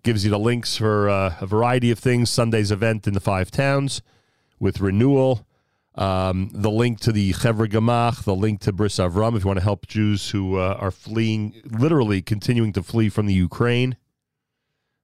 [0.02, 2.30] Gives you the links for uh, a variety of things.
[2.30, 4.00] Sunday's event in the five towns
[4.58, 5.46] with renewal.
[5.94, 9.58] Um, the link to the Chevra Gamach, the link to Bris Avram if you want
[9.58, 13.96] to help Jews who uh, are fleeing, literally continuing to flee from the Ukraine,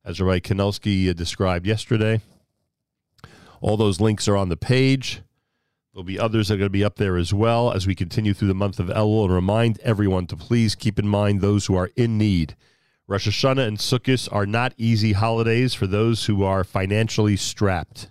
[0.02, 2.22] as Rabbi Kanelsky uh, described yesterday.
[3.60, 5.20] All those links are on the page.
[5.92, 8.32] There'll be others that are going to be up there as well as we continue
[8.32, 11.74] through the month of Elul and remind everyone to please keep in mind those who
[11.74, 12.54] are in need.
[13.08, 18.08] Rosh Hashanah and Sukkot are not easy holidays for those who are financially strapped.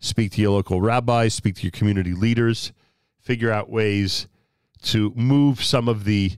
[0.00, 2.72] Speak to your local rabbis, speak to your community leaders,
[3.18, 4.28] figure out ways
[4.82, 6.32] to move some of the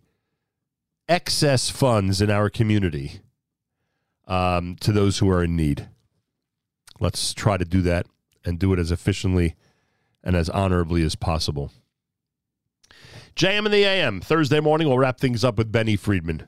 [1.08, 3.22] excess funds in our community
[4.28, 5.88] um, to those who are in need.
[7.00, 8.06] Let's try to do that
[8.44, 9.56] and do it as efficiently
[10.24, 11.70] and as honorably as possible.
[13.36, 16.44] JM in the AM, Thursday morning, we'll wrap things up with Benny Friedman.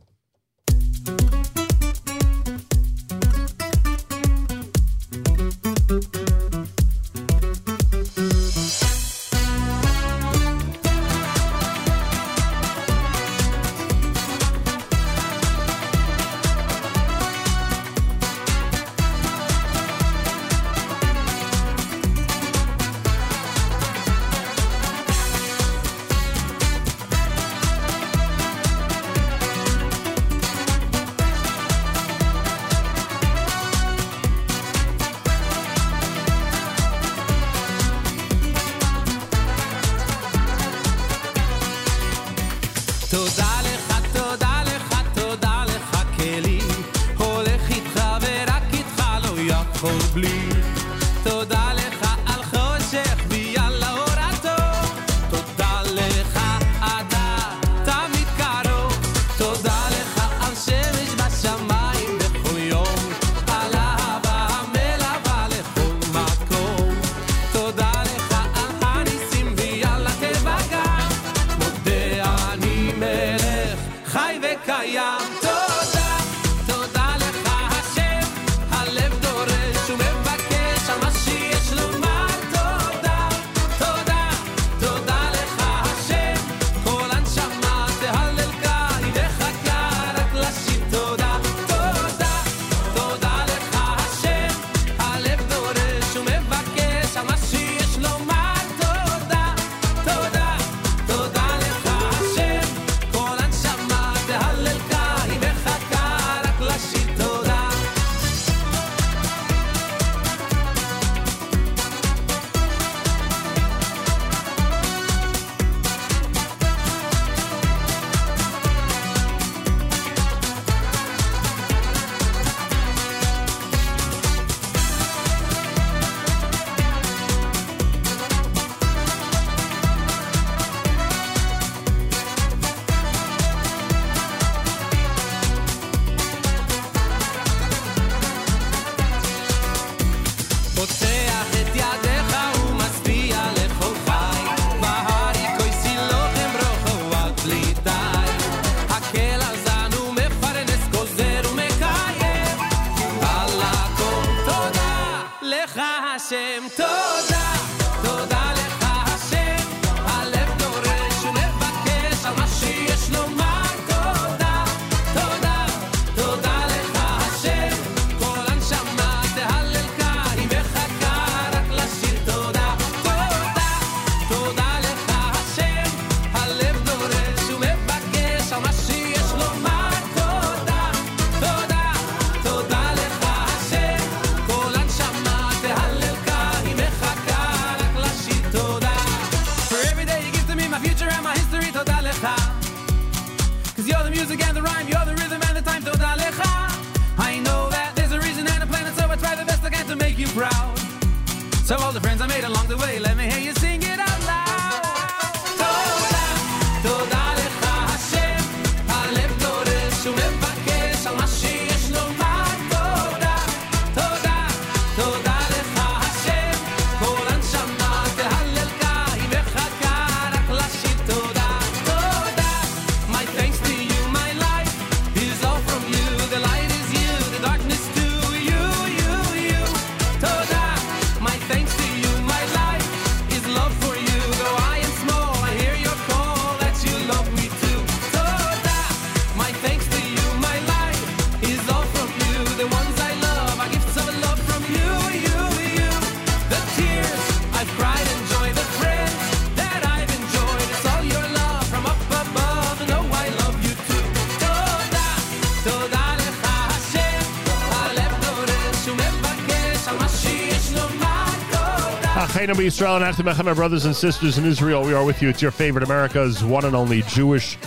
[262.46, 264.84] Shalom Yisrael and After my brothers and sisters in Israel.
[264.84, 265.28] We are with you.
[265.28, 267.58] It's your favorite America's one and only Jewish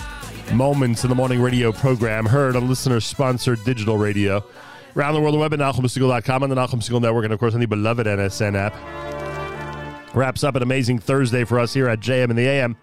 [0.54, 4.42] Moments in the Morning radio program, heard on listener-sponsored digital radio.
[4.96, 7.52] Around the world, the web at NachumSegal.com and the Nachum Segal Network, and of course
[7.52, 10.14] on the beloved NSN app.
[10.14, 12.74] Wraps up an amazing Thursday for us here at JM in the AM.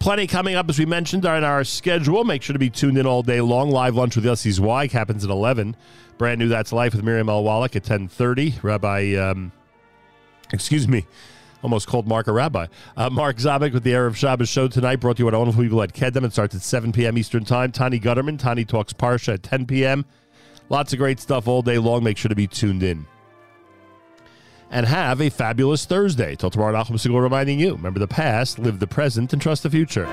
[0.00, 2.24] Plenty coming up, as we mentioned, on our schedule.
[2.24, 3.70] Make sure to be tuned in all day long.
[3.70, 5.76] Live lunch with Yossi Zweig happens at 11.
[6.18, 7.44] Brand new That's Life with Miriam L.
[7.44, 8.60] Wallach at 10.30.
[8.64, 9.14] Rabbi...
[9.14, 9.52] Um,
[10.52, 11.06] excuse me,
[11.62, 12.66] almost called Mark a rabbi.
[12.96, 15.82] Uh, Mark Zabek with the Erev Shabbos show tonight, brought to you by wonderful people
[15.82, 16.24] at Kedem.
[16.24, 17.18] It starts at 7 p.m.
[17.18, 17.72] Eastern Time.
[17.72, 20.04] Tani Gutterman, Tani Talks Parsha at 10 p.m.
[20.68, 22.04] Lots of great stuff all day long.
[22.04, 23.06] Make sure to be tuned in.
[24.70, 26.36] And have a fabulous Thursday.
[26.36, 29.70] Till tomorrow, Nachum Segal reminding you, remember the past, live the present, and trust the
[29.70, 30.06] future.